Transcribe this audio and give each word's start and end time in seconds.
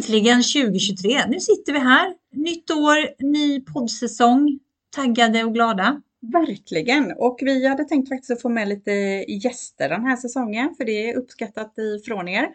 Äntligen 0.00 0.42
2023. 0.42 1.26
Nu 1.28 1.40
sitter 1.40 1.72
vi 1.72 1.78
här. 1.78 2.14
Nytt 2.32 2.70
år, 2.70 3.22
ny 3.22 3.60
poddsäsong. 3.60 4.58
Taggade 4.96 5.44
och 5.44 5.54
glada. 5.54 6.02
Verkligen! 6.20 7.12
Och 7.16 7.38
vi 7.42 7.66
hade 7.66 7.84
tänkt 7.84 8.08
faktiskt 8.08 8.30
att 8.30 8.42
få 8.42 8.48
med 8.48 8.68
lite 8.68 8.90
gäster 9.28 9.88
den 9.88 10.04
här 10.04 10.16
säsongen 10.16 10.74
för 10.76 10.84
det 10.84 11.10
är 11.10 11.16
uppskattat 11.16 11.74
ifrån 11.78 12.28
er. 12.28 12.48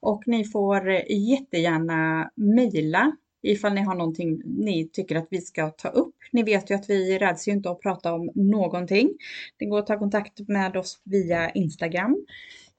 Och 0.00 0.22
ni 0.26 0.44
får 0.44 0.90
jättegärna 1.10 2.30
mejla 2.34 3.12
ifall 3.42 3.74
ni 3.74 3.80
har 3.80 3.94
någonting 3.94 4.42
ni 4.44 4.88
tycker 4.92 5.16
att 5.16 5.28
vi 5.30 5.40
ska 5.40 5.70
ta 5.70 5.88
upp. 5.88 6.14
Ni 6.32 6.42
vet 6.42 6.70
ju 6.70 6.74
att 6.74 6.90
vi 6.90 7.18
räds 7.18 7.48
ju 7.48 7.52
inte 7.52 7.70
att 7.70 7.80
prata 7.80 8.12
om 8.12 8.30
någonting. 8.34 9.10
Det 9.56 9.64
går 9.64 9.78
att 9.78 9.86
ta 9.86 9.98
kontakt 9.98 10.48
med 10.48 10.76
oss 10.76 11.00
via 11.04 11.50
Instagram. 11.50 12.26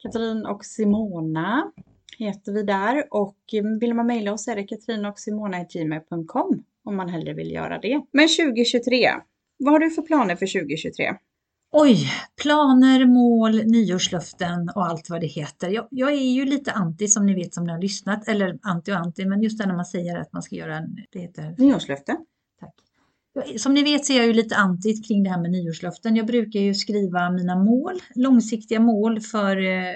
Katrin 0.02 0.45
och 0.45 0.66
Simona 0.66 1.72
heter 2.21 2.52
vi 2.52 2.63
där 2.63 3.03
och 3.09 3.38
vill 3.81 3.93
man 3.93 4.07
mejla 4.07 4.34
oss 4.34 4.48
är 4.48 4.55
det 4.55 4.63
katrinochsimona.gmail.com 4.63 6.63
om 6.84 6.95
man 6.95 7.09
hellre 7.09 7.34
vill 7.34 7.52
göra 7.52 7.79
det. 7.79 8.02
Men 8.12 8.27
2023, 8.27 9.09
vad 9.59 9.73
har 9.73 9.79
du 9.79 9.89
för 9.89 10.02
planer 10.02 10.35
för 10.35 10.59
2023? 10.59 11.13
Oj, 11.73 12.07
planer, 12.41 13.05
mål, 13.05 13.65
nyårslöften 13.65 14.70
och 14.76 14.85
allt 14.85 15.09
vad 15.09 15.21
det 15.21 15.27
heter. 15.27 15.70
Jag, 15.70 15.88
jag, 15.91 16.12
är 16.12 16.31
ju 16.31 16.45
lite 16.45 16.71
anti 16.71 17.07
som 17.07 17.26
ni 17.26 17.34
vet 17.34 17.53
som 17.53 17.63
ni 17.63 17.71
har 17.71 17.81
lyssnat, 17.81 18.27
eller 18.27 18.59
anti 18.62 18.91
och 18.91 18.95
anti, 18.95 19.26
men 19.26 19.41
just 19.41 19.59
det 19.59 19.65
när 19.65 19.76
man 19.76 19.85
säger 19.85 20.17
att 20.17 20.34
man 20.34 20.41
ska 20.41 20.55
göra 20.55 20.77
en... 20.77 20.95
Det 21.12 21.20
heter... 21.20 21.55
Nyårslöfte. 21.57 22.17
Tack. 22.59 23.59
Som 23.59 23.73
ni 23.73 23.84
vet 23.84 24.05
så 24.05 24.13
är 24.13 24.17
jag 24.17 24.27
ju 24.27 24.34
lite 24.34 24.55
anti 24.55 25.03
kring 25.03 25.23
det 25.23 25.29
här 25.29 25.41
med 25.41 25.51
nyårslöften. 25.51 26.15
Jag 26.15 26.27
brukar 26.27 26.59
ju 26.59 26.73
skriva 26.73 27.29
mina 27.29 27.55
mål, 27.55 27.93
långsiktiga 28.15 28.79
mål 28.79 29.20
för 29.20 29.57
eh, 29.57 29.93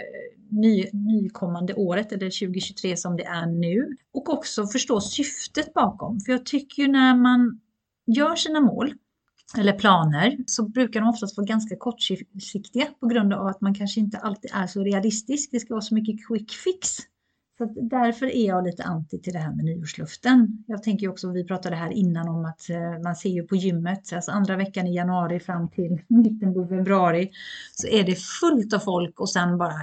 ny, 0.49 0.85
nykommande 0.93 1.73
året 1.73 2.11
eller 2.11 2.47
2023 2.47 2.97
som 2.97 3.17
det 3.17 3.25
är 3.25 3.45
nu. 3.45 3.95
Och 4.13 4.29
också 4.29 4.67
förstå 4.67 5.01
syftet 5.01 5.73
bakom. 5.73 6.19
För 6.19 6.31
jag 6.31 6.45
tycker 6.45 6.81
ju 6.81 6.87
när 6.87 7.15
man 7.15 7.59
gör 8.07 8.35
sina 8.35 8.61
mål 8.61 8.93
eller 9.57 9.73
planer 9.73 10.37
så 10.45 10.69
brukar 10.69 10.99
de 10.99 11.09
oftast 11.09 11.37
vara 11.37 11.45
ganska 11.45 11.75
kortsiktiga 11.75 12.85
på 12.99 13.07
grund 13.07 13.33
av 13.33 13.47
att 13.47 13.61
man 13.61 13.73
kanske 13.73 13.99
inte 13.99 14.17
alltid 14.17 14.51
är 14.53 14.67
så 14.67 14.83
realistisk. 14.83 15.51
Det 15.51 15.59
ska 15.59 15.73
vara 15.73 15.81
så 15.81 15.95
mycket 15.95 16.27
quick 16.27 16.51
fix. 16.51 16.89
Så 17.57 17.65
därför 17.65 18.25
är 18.25 18.47
jag 18.47 18.63
lite 18.63 18.83
anti 18.83 19.21
till 19.21 19.33
det 19.33 19.39
här 19.39 19.55
med 19.55 19.65
nyårsluften. 19.65 20.63
Jag 20.67 20.83
tänker 20.83 21.09
också, 21.09 21.31
vi 21.31 21.43
pratade 21.43 21.75
här 21.75 21.91
innan 21.91 22.29
om 22.29 22.45
att 22.45 22.69
eh, 22.69 23.01
man 23.03 23.15
ser 23.15 23.29
ju 23.29 23.43
på 23.43 23.55
gymmet, 23.55 24.13
alltså 24.13 24.31
andra 24.31 24.55
veckan 24.57 24.87
i 24.87 24.95
januari 24.95 25.39
fram 25.39 25.69
till 25.69 26.01
mitten 26.07 26.53
på 26.53 26.67
februari 26.67 27.31
så 27.73 27.87
är 27.87 28.03
det 28.03 28.15
fullt 28.15 28.73
av 28.73 28.79
folk 28.79 29.19
och 29.19 29.29
sen 29.29 29.57
bara 29.57 29.73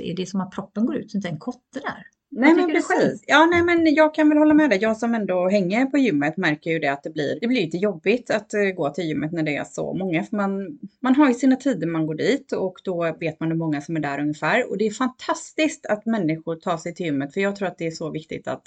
är 0.00 0.16
det 0.16 0.26
som 0.26 0.40
att 0.40 0.50
proppen 0.50 0.86
går 0.86 0.96
ut, 0.96 1.10
så 1.10 1.16
inte 1.18 1.28
en 1.28 1.38
kotte 1.38 1.80
där. 1.80 2.06
Nej 2.34 2.54
men 2.54 2.70
precis. 2.70 3.24
Ja 3.26 3.46
nej 3.46 3.62
men 3.62 3.94
jag 3.94 4.14
kan 4.14 4.28
väl 4.28 4.38
hålla 4.38 4.54
med 4.54 4.70
dig. 4.70 4.78
Jag 4.82 4.96
som 4.96 5.14
ändå 5.14 5.48
hänger 5.48 5.86
på 5.86 5.98
gymmet 5.98 6.36
märker 6.36 6.70
ju 6.70 6.78
det 6.78 6.92
att 6.92 7.02
det 7.02 7.10
blir, 7.10 7.38
det 7.40 7.46
blir 7.46 7.60
lite 7.60 7.76
jobbigt 7.76 8.30
att 8.30 8.54
uh, 8.54 8.74
gå 8.74 8.90
till 8.90 9.04
gymmet 9.04 9.32
när 9.32 9.42
det 9.42 9.56
är 9.56 9.64
så 9.64 9.94
många. 9.94 10.22
För 10.22 10.36
man, 10.36 10.78
man 11.00 11.14
har 11.14 11.28
ju 11.28 11.34
sina 11.34 11.56
tider 11.56 11.86
man 11.86 12.06
går 12.06 12.14
dit 12.14 12.52
och 12.52 12.78
då 12.84 13.16
vet 13.20 13.40
man 13.40 13.48
hur 13.48 13.56
många 13.56 13.80
som 13.80 13.96
är 13.96 14.00
där 14.00 14.20
ungefär. 14.20 14.70
Och 14.70 14.78
det 14.78 14.86
är 14.86 14.90
fantastiskt 14.90 15.86
att 15.86 16.06
människor 16.06 16.56
tar 16.56 16.76
sig 16.76 16.94
till 16.94 17.06
gymmet 17.06 17.34
för 17.34 17.40
jag 17.40 17.56
tror 17.56 17.68
att 17.68 17.78
det 17.78 17.86
är 17.86 17.90
så 17.90 18.10
viktigt 18.10 18.48
att 18.48 18.66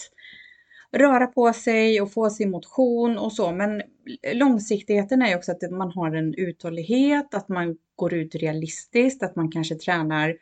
röra 0.92 1.28
på 1.28 1.54
sig 1.54 2.02
och 2.02 2.14
få 2.14 2.30
sin 2.30 2.52
motion 2.52 3.18
och 3.18 3.34
så. 3.34 3.52
Men 3.52 3.82
långsiktigheten 4.34 5.22
är 5.22 5.30
ju 5.30 5.36
också 5.36 5.52
att 5.52 5.72
man 5.72 5.92
har 5.92 6.16
en 6.16 6.34
uthållighet, 6.34 7.34
att 7.34 7.50
man 7.50 7.78
går 7.96 8.14
ut 8.14 8.36
realistiskt, 8.36 9.24
att 9.24 9.36
man 9.36 9.52
kanske 9.52 9.76
tränar 9.76 10.36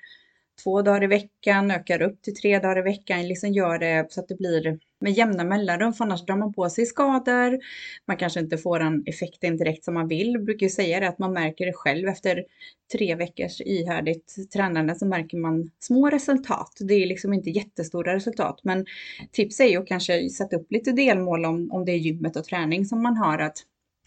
två 0.63 0.81
dagar 0.81 1.03
i 1.03 1.07
veckan, 1.07 1.71
ökar 1.71 2.01
upp 2.01 2.21
till 2.21 2.35
tre 2.35 2.59
dagar 2.59 2.79
i 2.79 2.81
veckan, 2.81 3.27
liksom 3.27 3.53
gör 3.53 3.79
det 3.79 4.07
så 4.09 4.19
att 4.19 4.27
det 4.27 4.35
blir 4.35 4.79
med 5.01 5.11
jämna 5.11 5.43
mellanrum, 5.43 5.93
för 5.93 6.05
annars 6.05 6.25
drar 6.25 6.35
man 6.35 6.53
på 6.53 6.69
sig 6.69 6.85
skador. 6.85 7.59
Man 8.07 8.17
kanske 8.17 8.39
inte 8.39 8.57
får 8.57 8.79
den 8.79 9.03
effekten 9.05 9.57
direkt 9.57 9.83
som 9.83 9.93
man 9.93 10.07
vill. 10.07 10.31
Jag 10.33 10.45
brukar 10.45 10.65
ju 10.65 10.69
säga 10.69 10.99
det 10.99 11.07
att 11.07 11.19
man 11.19 11.33
märker 11.33 11.65
det 11.65 11.73
själv 11.73 12.07
efter 12.07 12.45
tre 12.91 13.15
veckors 13.15 13.61
ihärdigt 13.61 14.35
tränande 14.53 14.95
så 14.95 15.05
märker 15.05 15.37
man 15.37 15.71
små 15.79 16.09
resultat. 16.09 16.77
Det 16.79 16.93
är 16.93 17.05
liksom 17.05 17.33
inte 17.33 17.49
jättestora 17.49 18.15
resultat, 18.15 18.59
men 18.63 18.85
tips 19.31 19.59
är 19.59 19.67
ju 19.67 19.77
att 19.77 19.87
kanske 19.87 20.29
sätta 20.29 20.55
upp 20.55 20.71
lite 20.71 20.91
delmål 20.91 21.45
om, 21.45 21.71
om 21.71 21.85
det 21.85 21.91
är 21.91 21.97
gymmet 21.97 22.35
och 22.35 22.43
träning 22.43 22.85
som 22.85 23.03
man 23.03 23.17
har 23.17 23.39
att 23.39 23.57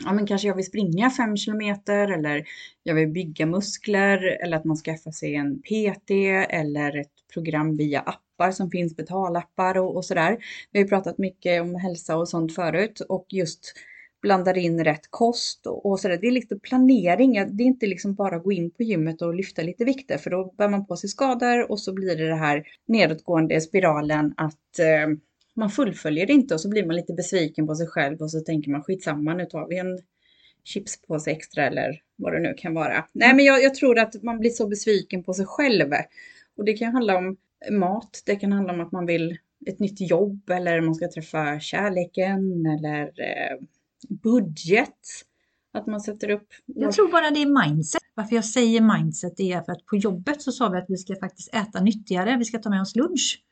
ja, 0.05 0.13
men 0.13 0.27
kanske 0.27 0.49
jag 0.49 0.55
vill 0.55 0.65
springa 0.65 1.11
fem 1.11 1.37
kilometer 1.37 2.13
eller 2.13 2.45
jag 2.83 2.95
vill 2.95 3.09
bygga 3.09 3.47
muskler 3.47 4.43
eller 4.43 4.57
att 4.57 4.65
man 4.65 4.77
skaffar 4.77 5.11
sig 5.11 5.35
en 5.35 5.63
PT 5.63 6.11
eller 6.51 7.01
ett 7.01 7.13
program 7.35 7.77
via 7.77 8.01
appar 8.01 8.51
som 8.51 8.71
finns, 8.71 8.97
betalappar 8.97 9.79
och, 9.79 9.97
och 9.97 10.05
sådär. 10.05 10.39
Vi 10.73 10.81
har 10.81 10.89
pratat 10.89 11.19
mycket 11.19 11.63
om 11.63 11.75
hälsa 11.75 12.17
och 12.17 12.29
sånt 12.29 12.55
förut 12.55 13.01
och 13.01 13.27
just 13.29 13.75
blandar 14.23 14.59
in 14.59 14.85
rätt 14.85 15.11
kost 15.11 15.67
och, 15.67 15.87
och 15.87 16.01
sådär. 16.01 16.19
Det 16.21 16.27
är 16.27 16.33
lite 16.33 16.59
planering. 16.59 17.33
Det 17.33 17.63
är 17.63 17.67
inte 17.67 17.87
liksom 17.87 18.15
bara 18.15 18.39
gå 18.39 18.53
in 18.53 18.71
på 18.71 18.83
gymmet 18.83 19.23
och 19.23 19.35
lyfta 19.35 19.63
lite 19.63 19.85
vikter 19.85 20.19
för 20.19 20.31
då 20.31 20.55
bär 20.59 20.69
man 20.69 20.87
på 20.87 20.97
sig 20.97 21.11
skador 21.11 21.71
och 21.71 21.81
så 21.81 21.93
blir 21.93 22.17
det 22.17 22.29
det 22.29 22.37
här 22.37 22.65
nedåtgående 22.89 23.61
spiralen 23.61 24.35
att 24.37 24.79
eh, 24.79 25.17
man 25.57 25.71
fullföljer 25.71 26.27
det 26.27 26.33
inte 26.33 26.55
och 26.55 26.61
så 26.61 26.69
blir 26.69 26.87
man 26.87 26.97
lite 26.97 27.13
besviken 27.13 27.67
på 27.67 27.75
sig 27.75 27.87
själv 27.87 28.21
och 28.21 28.31
så 28.31 28.41
tänker 28.41 28.71
man 28.71 28.83
skitsamma 28.83 29.35
nu 29.35 29.45
tar 29.45 29.69
vi 29.69 29.79
en 29.79 29.99
chipspåse 30.65 31.31
extra 31.31 31.67
eller 31.67 32.03
vad 32.17 32.33
det 32.33 32.41
nu 32.41 32.55
kan 32.55 32.75
vara. 32.75 33.05
Nej 33.13 33.35
men 33.35 33.45
jag, 33.45 33.63
jag, 33.63 33.75
tror 33.75 33.99
att 33.99 34.23
man 34.23 34.39
blir 34.39 34.51
så 34.51 34.69
besviken 34.69 35.25
på 35.25 35.35
sig 35.35 35.47
själv. 35.47 35.93
Och 36.57 36.65
det 36.65 36.73
kan 36.73 36.93
handla 36.93 37.17
om 37.17 37.37
mat, 37.71 38.23
det 38.27 38.37
kan 38.37 38.53
handla 38.53 38.73
om 38.73 38.81
att 38.81 38.93
man 38.93 39.07
vill 39.07 39.39
ett 39.67 39.79
nytt 39.79 40.11
jobb 40.11 40.51
eller 40.51 40.81
man 40.81 40.95
ska 40.95 41.09
träffa 41.09 41.61
kärleken 41.61 42.67
eller 42.67 43.03
eh, 43.03 43.59
budget. 44.09 44.99
Att 45.73 45.87
man 45.87 46.01
sätter 46.01 46.31
upp... 46.31 46.49
Jag 46.67 46.93
tror 46.93 47.11
bara 47.11 47.31
det 47.31 47.43
är 47.43 47.69
mindset. 47.69 48.03
Varför 48.15 48.37
jag 48.37 48.45
säger 48.45 48.99
mindset 48.99 49.41
är 49.41 49.61
för 49.61 49.73
att 49.73 49.87
på 49.87 49.97
jobbet 49.97 50.43
så 50.43 50.53
sa 50.53 50.69
vi 50.69 50.79
att 50.79 50.87
vi 50.89 50.97
ska 50.97 51.17
faktiskt 51.17 51.55
äta 51.55 51.81
nyttigare. 51.81 52.37
Vi 52.39 52.45
ska 52.45 52.59
ta 52.59 52.71
med 52.71 52.81
oss 52.81 52.97
lunch 52.97 53.43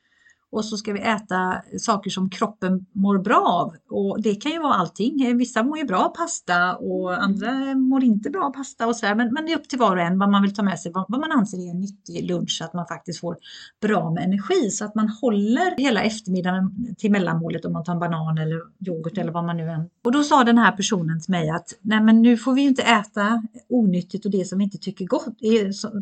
och 0.54 0.64
så 0.64 0.76
ska 0.76 0.92
vi 0.92 1.00
äta 1.00 1.62
saker 1.78 2.10
som 2.10 2.30
kroppen 2.30 2.86
mår 2.92 3.18
bra 3.18 3.40
av. 3.46 3.74
Och 3.90 4.22
det 4.22 4.34
kan 4.34 4.52
ju 4.52 4.58
vara 4.58 4.74
allting. 4.74 5.38
Vissa 5.38 5.62
mår 5.62 5.78
ju 5.78 5.84
bra 5.84 5.98
av 5.98 6.08
pasta 6.08 6.76
och 6.76 7.22
andra 7.22 7.74
mår 7.74 8.04
inte 8.04 8.30
bra 8.30 8.44
av 8.44 8.50
pasta 8.50 8.86
och 8.86 8.96
så 8.96 9.06
här. 9.06 9.14
Men, 9.14 9.32
men 9.32 9.46
det 9.46 9.52
är 9.52 9.56
upp 9.56 9.68
till 9.68 9.78
var 9.78 9.96
och 9.96 10.02
en 10.02 10.18
vad 10.18 10.30
man 10.30 10.42
vill 10.42 10.54
ta 10.54 10.62
med 10.62 10.80
sig, 10.80 10.92
vad, 10.92 11.04
vad 11.08 11.20
man 11.20 11.32
anser 11.32 11.58
är 11.58 11.70
en 11.70 11.80
nyttig 11.80 12.30
lunch 12.30 12.56
så 12.58 12.64
att 12.64 12.74
man 12.74 12.86
faktiskt 12.86 13.20
får 13.20 13.36
bra 13.82 14.10
med 14.10 14.24
energi 14.24 14.70
så 14.70 14.84
att 14.84 14.94
man 14.94 15.08
håller 15.08 15.76
hela 15.76 16.02
eftermiddagen 16.02 16.94
till 16.98 17.10
mellanmålet 17.10 17.64
om 17.64 17.72
man 17.72 17.84
tar 17.84 17.92
en 17.92 17.98
banan 17.98 18.38
eller 18.38 18.60
yoghurt 18.88 19.18
eller 19.18 19.32
vad 19.32 19.44
man 19.44 19.56
nu 19.56 19.70
än. 19.70 19.88
Och 20.04 20.12
då 20.12 20.22
sa 20.22 20.44
den 20.44 20.58
här 20.58 20.72
personen 20.72 21.20
till 21.20 21.30
mig 21.30 21.50
att 21.50 21.68
nej 21.80 22.00
men 22.00 22.22
nu 22.22 22.36
får 22.36 22.54
vi 22.54 22.62
ju 22.62 22.68
inte 22.68 22.82
äta 22.82 23.42
onyttigt 23.68 24.24
och 24.24 24.30
det 24.30 24.44
som 24.44 24.58
vi 24.58 24.64
inte 24.64 24.78
tycker, 24.78 25.04
gott, 25.04 25.38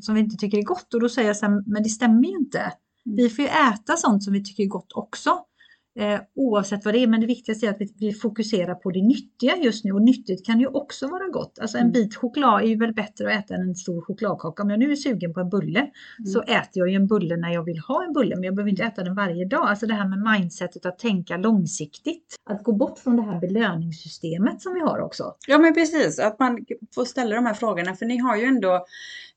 som 0.02 0.14
vi 0.14 0.20
inte 0.20 0.36
tycker 0.36 0.58
är 0.58 0.62
gott. 0.62 0.94
Och 0.94 1.00
då 1.00 1.08
säger 1.08 1.28
jag 1.28 1.36
så 1.36 1.46
här, 1.46 1.62
men 1.66 1.82
det 1.82 1.88
stämmer 1.88 2.28
ju 2.28 2.36
inte. 2.36 2.72
Vi 3.04 3.28
får 3.28 3.44
ju 3.44 3.48
äta 3.48 3.96
sånt 3.96 4.24
som 4.24 4.32
vi 4.32 4.44
tycker 4.44 4.62
är 4.62 4.68
gott 4.68 4.92
också. 4.94 5.44
Eh, 5.98 6.20
oavsett 6.34 6.84
vad 6.84 6.94
det 6.94 6.98
är, 6.98 7.06
men 7.06 7.20
det 7.20 7.26
viktigaste 7.26 7.66
är 7.66 7.70
att 7.70 7.80
vi, 7.80 7.94
vi, 7.98 8.12
fokuserar 8.12 8.74
på 8.74 8.90
det 8.90 9.02
nyttiga 9.02 9.56
just 9.56 9.84
nu 9.84 9.92
och 9.92 10.02
nyttigt 10.02 10.46
kan 10.46 10.60
ju 10.60 10.66
också 10.66 11.06
vara 11.06 11.28
gott. 11.28 11.58
Alltså 11.60 11.76
en 11.76 11.82
mm. 11.82 11.92
bit 11.92 12.16
choklad 12.16 12.62
är 12.62 12.66
ju 12.66 12.76
väl 12.76 12.94
bättre 12.94 13.26
att 13.26 13.44
äta 13.44 13.54
än 13.54 13.60
en 13.60 13.74
stor 13.74 14.00
chokladkaka. 14.00 14.62
Om 14.62 14.70
jag 14.70 14.78
nu 14.78 14.92
är 14.92 14.96
sugen 14.96 15.34
på 15.34 15.40
en 15.40 15.48
bulle 15.48 15.80
mm. 15.80 16.26
så 16.26 16.42
äter 16.42 16.70
jag 16.72 16.88
ju 16.88 16.96
en 16.96 17.06
bulle 17.06 17.36
när 17.36 17.52
jag 17.52 17.64
vill 17.64 17.78
ha 17.78 18.04
en 18.04 18.12
bulle, 18.12 18.36
men 18.36 18.44
jag 18.44 18.54
behöver 18.54 18.70
inte 18.70 18.82
äta 18.82 19.04
den 19.04 19.14
varje 19.14 19.44
dag. 19.44 19.68
Alltså 19.68 19.86
det 19.86 19.94
här 19.94 20.08
med 20.08 20.32
mindsetet 20.32 20.86
att 20.86 20.98
tänka 20.98 21.36
långsiktigt. 21.36 22.36
Att 22.50 22.62
gå 22.62 22.72
bort 22.72 22.98
från 22.98 23.16
det 23.16 23.22
här 23.22 23.40
belöningssystemet 23.40 24.62
som 24.62 24.74
vi 24.74 24.80
har 24.80 25.00
också. 25.00 25.34
Ja 25.48 25.58
men 25.58 25.74
precis, 25.74 26.18
att 26.18 26.38
man 26.38 26.58
får 26.94 27.04
ställa 27.04 27.36
de 27.36 27.46
här 27.46 27.54
frågorna 27.54 27.94
för 27.94 28.06
ni 28.06 28.18
har 28.18 28.36
ju 28.36 28.44
ändå 28.44 28.86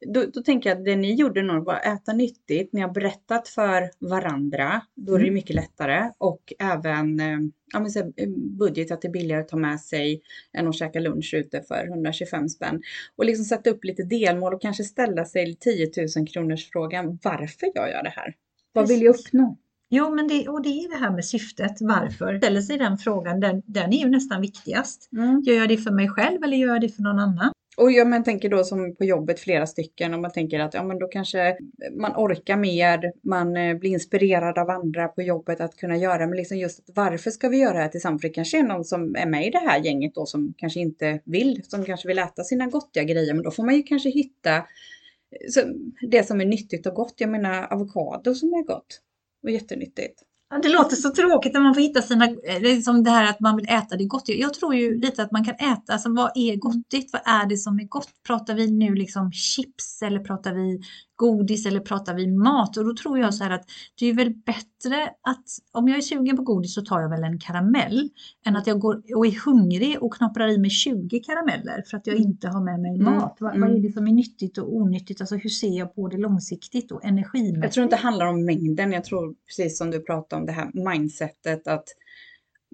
då, 0.08 0.26
då, 0.34 0.42
tänker 0.42 0.70
jag 0.70 0.78
att 0.78 0.86
det 0.86 0.96
ni 0.96 1.14
gjorde 1.14 1.42
nog 1.42 1.66
var 1.66 1.74
att 1.74 1.86
äta 1.86 2.14
nyttigt. 2.14 2.74
Ni 2.74 2.82
har 2.82 2.90
berättat 2.90 3.48
för 3.48 3.90
varandra. 4.00 4.82
Då 4.96 5.14
är 5.14 5.20
det 5.20 5.24
mm. 5.24 5.34
mycket 5.34 5.56
lättare. 5.56 6.12
Och 6.18 6.54
även 6.60 7.20
eh, 7.20 7.40
ja, 7.74 7.80
men 7.80 7.92
så 7.92 8.00
eh, 8.00 8.30
budget 8.36 8.92
att 8.92 9.02
det 9.02 9.08
är 9.08 9.12
billigare 9.12 9.42
att 9.42 9.48
ta 9.48 9.58
med 9.58 9.80
sig 9.80 10.22
än 10.54 10.68
att 10.68 10.76
käka 10.76 11.00
lunch 11.00 11.34
ute 11.34 11.62
för 11.62 11.88
125 11.88 12.50
spänn. 12.50 12.82
Och 13.16 13.26
liksom 13.26 13.46
sätta 13.46 13.70
upp 13.70 13.84
lite 13.84 14.04
delmål 14.04 14.54
och 14.54 14.62
kanske 14.62 14.84
ställa 14.84 15.26
sig 15.26 15.56
10 15.56 15.92
000 16.18 16.28
kronors 16.28 16.70
frågan. 16.70 17.20
Varför 17.24 17.68
gör 17.76 17.88
jag 17.88 18.04
det 18.04 18.14
här? 18.16 18.36
Vad 18.74 18.88
vill 18.88 19.02
jag 19.02 19.16
uppnå? 19.16 19.58
Jo, 19.90 20.16
men 20.16 20.28
det, 20.28 20.48
och 20.48 20.62
det 20.62 20.70
är 20.70 20.90
det 20.90 20.98
här 20.98 21.12
med 21.12 21.26
syftet. 21.26 21.78
Varför? 21.82 22.38
Ställer 22.38 22.62
sig 22.62 22.78
den 22.78 22.98
frågan, 22.98 23.40
den, 23.40 23.62
den 23.66 23.94
är 23.94 23.98
ju 23.98 24.10
nästan 24.10 24.42
viktigast. 24.42 25.10
Mm. 25.12 25.42
Gör 25.42 25.56
jag 25.56 25.70
det 25.70 25.78
för 25.78 25.92
mig 25.92 26.10
själv 26.10 26.44
eller 26.44 26.58
gör 26.58 26.68
jag 26.68 26.82
det 26.82 26.90
för 26.90 27.02
någon 27.02 27.20
annan? 27.20 27.52
Och 27.78 27.92
jag 27.92 28.08
men, 28.08 28.24
tänker 28.24 28.50
då 28.50 28.64
som 28.64 28.96
på 28.96 29.06
jobbet 29.06 29.40
flera 29.40 29.68
stycken 29.68 30.14
och 30.14 30.20
man 30.20 30.32
tänker 30.32 30.60
att 30.60 30.74
ja, 30.74 30.84
men 30.84 31.00
då 31.00 31.08
kanske 31.08 31.58
man 31.98 32.12
orkar 32.16 32.58
mer, 32.58 33.12
man 33.24 33.58
eh, 33.58 33.78
blir 33.78 33.90
inspirerad 33.90 34.58
av 34.58 34.70
andra 34.70 35.08
på 35.08 35.22
jobbet 35.22 35.62
att 35.62 35.76
kunna 35.76 35.98
göra. 35.98 36.28
Men 36.28 36.38
liksom 36.38 36.58
just 36.58 36.90
varför 36.96 37.32
ska 37.32 37.50
vi 37.50 37.58
göra 37.58 37.74
det 37.74 37.80
här 37.80 37.90
tillsammans? 37.90 38.22
För 38.22 38.28
det 38.28 38.34
kanske 38.34 38.60
är 38.60 38.64
någon 38.64 38.86
som 38.86 39.16
är 39.16 39.26
med 39.26 39.48
i 39.48 39.50
det 39.50 39.60
här 39.60 39.80
gänget 39.80 40.16
då 40.16 40.26
som 40.26 40.54
kanske 40.58 40.80
inte 40.80 41.20
vill, 41.26 41.62
som 41.64 41.86
kanske 41.86 42.08
vill 42.08 42.20
äta 42.20 42.44
sina 42.44 42.68
gottiga 42.68 43.04
grejer. 43.04 43.34
Men 43.34 43.44
då 43.44 43.52
får 43.52 43.64
man 43.64 43.76
ju 43.76 43.84
kanske 43.84 44.10
hitta 44.10 44.56
eh, 44.56 45.66
det 46.10 46.24
som 46.24 46.42
är 46.42 46.46
nyttigt 46.46 46.86
och 46.86 46.94
gott. 46.94 47.14
Jag 47.18 47.30
menar 47.30 47.74
avokado 47.74 48.36
som 48.36 48.54
är 48.54 48.64
gott 48.64 49.02
och 49.44 49.52
jättenyttigt. 49.52 50.25
Det 50.62 50.70
låter 50.70 50.96
så 50.96 51.10
tråkigt 51.10 51.54
när 51.54 51.62
man 51.62 51.74
får 51.74 51.82
hitta 51.82 52.02
sina, 52.02 52.26
liksom 52.60 53.04
det 53.04 53.10
här 53.10 53.30
att 53.30 53.40
man 53.40 53.56
vill 53.56 53.70
äta 53.70 53.96
det 53.96 54.06
gott. 54.06 54.24
Jag 54.30 54.54
tror 54.54 54.76
ju 54.76 55.02
lite 55.02 55.24
att 55.24 55.32
man 55.32 55.46
kan 55.46 55.56
äta, 55.56 55.94
alltså 55.94 56.14
vad 56.14 56.32
är 56.36 56.56
gottigt? 56.56 57.14
Vad 57.14 57.22
är 57.26 57.46
det 57.46 57.58
som 57.58 57.80
är 57.80 57.84
gott? 57.84 58.10
Pratar 58.28 58.54
vi 58.54 58.72
nu 58.72 58.96
liksom 58.96 59.32
chips 59.32 60.02
eller 60.02 60.20
pratar 60.20 60.54
vi 60.54 60.80
godis 61.16 61.66
eller 61.66 61.80
pratar 61.80 62.14
vi 62.14 62.28
mat? 62.28 62.78
Och 62.78 62.86
då 62.86 62.94
tror 62.96 63.20
jag 63.20 63.34
så 63.34 63.44
här 63.44 63.52
att 63.52 63.66
det 64.00 64.06
är 64.06 64.14
väl 64.14 64.34
bättre 64.34 65.10
att 65.22 65.46
om 65.72 65.88
jag 65.88 65.98
är 65.98 66.02
sugen 66.02 66.38
på 66.38 66.44
godis 66.44 66.74
så 66.74 66.82
tar 66.82 67.02
jag 67.02 67.10
väl 67.10 67.24
en 67.24 67.40
karamell 67.40 68.10
än 68.46 68.56
att 68.56 68.68
jag 68.68 68.80
går 68.80 69.02
och 69.16 69.26
är 69.26 69.46
hungrig 69.46 70.04
och 70.04 70.14
knopprar 70.14 70.48
i 70.48 70.58
mig 70.58 70.70
20 70.70 71.20
karameller 71.20 71.84
för 71.90 71.98
att 71.98 72.08
jag 72.08 72.16
mm. 72.16 72.28
inte 72.28 72.48
har 72.48 72.64
med 72.64 72.80
mig 72.80 72.96
mm. 72.96 73.14
mat. 73.14 73.38
Vad, 73.40 73.60
vad, 73.60 73.70
är 73.70 73.80
det 73.80 73.92
som 73.92 74.08
är 74.08 74.14
nyttigt 74.14 74.58
och 74.58 74.76
onyttigt? 74.76 75.22
Alltså 75.22 75.36
hur 75.36 75.50
ser 75.50 75.78
jag 75.78 75.96
på 75.96 76.08
det 76.08 76.18
långsiktigt 76.18 76.92
och 76.92 77.06
energimässigt? 77.06 77.64
Jag 77.64 77.72
tror 77.72 77.84
inte 77.84 77.96
det 77.96 78.02
handlar 78.02 78.26
om 78.26 78.46
mängden. 78.46 78.92
Jag 78.92 79.04
tror 79.04 79.36
precis 79.48 79.78
som 79.78 79.92
du 79.92 80.00
pratade 80.00 80.40
om 80.40 80.46
det 80.46 80.52
här 80.52 80.72
mindsetet 80.74 81.68
att 81.68 81.86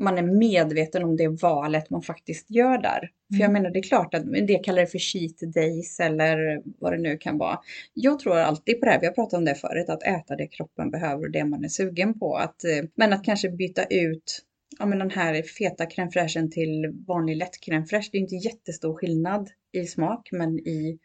man 0.01 0.17
är 0.17 0.21
medveten 0.23 1.03
om 1.03 1.17
det 1.17 1.27
valet 1.27 1.89
man 1.89 2.01
faktiskt 2.01 2.51
gör 2.51 2.77
där. 2.77 2.97
Mm. 2.99 3.09
För 3.33 3.39
jag 3.39 3.49
mm. 3.49 3.53
menar, 3.53 3.73
det 3.73 3.79
är 3.79 3.83
klart 3.83 4.13
att 4.13 4.23
en 4.23 4.45
del 4.45 4.63
kallar 4.63 4.81
det 4.81 4.87
för 4.87 4.99
cheat 4.99 5.53
days 5.53 5.99
eller 5.99 6.61
vad 6.79 6.93
det 6.93 6.97
nu 6.97 7.17
kan 7.17 7.37
vara. 7.37 7.59
Jag 7.93 8.19
tror 8.19 8.37
alltid 8.37 8.79
på 8.79 8.85
det 8.85 8.91
här, 8.91 8.99
vi 8.99 9.05
har 9.05 9.13
pratat 9.13 9.37
om 9.37 9.45
det 9.45 9.55
förut, 9.55 9.89
att 9.89 10.03
äta 10.03 10.35
det 10.35 10.47
kroppen 10.47 10.91
behöver 10.91 11.23
och 11.23 11.31
det 11.31 11.45
man 11.45 11.63
är 11.63 11.69
sugen 11.69 12.19
på. 12.19 12.35
Att, 12.35 12.63
eh, 12.63 12.89
men 12.95 13.13
att 13.13 13.23
kanske 13.23 13.49
byta 13.49 13.83
ut 13.83 14.41
ja, 14.79 14.85
men 14.85 14.99
den 14.99 15.11
här 15.11 15.43
feta 15.43 15.85
crème 15.85 16.11
fraîchen 16.11 16.51
till 16.51 17.03
vanlig 17.07 17.37
lätt 17.37 17.59
crème 17.67 17.85
fraîche. 17.85 18.09
Det 18.11 18.17
är 18.17 18.21
inte 18.21 18.35
jättestor 18.35 18.93
skillnad 18.93 19.49
i 19.71 19.85
smak, 19.85 20.29
men 20.31 20.59
i 20.59 20.99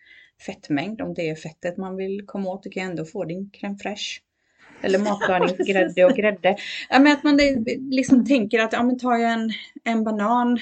fettmängd, 0.46 1.00
om 1.00 1.14
det 1.14 1.28
är 1.31 1.34
fettet 1.34 1.76
man 1.76 1.96
vill 1.96 2.26
komma 2.26 2.50
åt, 2.50 2.62
du 2.62 2.70
kan 2.70 2.90
ändå 2.90 3.04
få 3.04 3.25
din 3.25 3.50
crème 3.50 3.78
fraîche 3.78 4.20
eller 4.82 4.99
matlagningsgrädde 4.99 6.05
och 6.05 6.17
grädde. 6.17 6.56
Ja, 6.88 6.99
men 6.99 7.12
att 7.12 7.25
man 7.25 7.38
liksom 7.90 8.26
tänker 8.26 8.61
att 8.61 8.73
ja, 8.73 8.82
men 8.82 8.99
tar 8.99 9.17
jag 9.17 9.32
en, 9.32 9.50
en 9.84 10.05
banan 10.05 10.58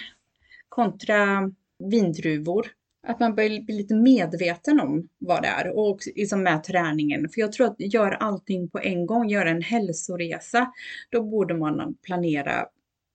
kontra 0.68 1.50
vindruvor. 1.78 2.66
Att 3.06 3.20
man 3.20 3.34
börjar 3.34 3.62
bli 3.62 3.74
lite 3.74 3.94
medveten 3.94 4.80
om 4.80 5.08
vad 5.18 5.42
det 5.42 5.48
är 5.48 5.78
och 5.78 5.98
liksom 6.14 6.42
med 6.42 6.64
träningen. 6.64 7.28
För 7.28 7.40
jag 7.40 7.52
tror 7.52 7.66
att 7.66 7.76
gör 7.78 8.10
allting 8.10 8.70
på 8.70 8.78
en 8.78 9.06
gång, 9.06 9.28
gör 9.28 9.46
en 9.46 9.62
hälsoresa, 9.62 10.72
då 11.10 11.22
borde 11.22 11.54
man 11.54 11.94
planera 12.02 12.66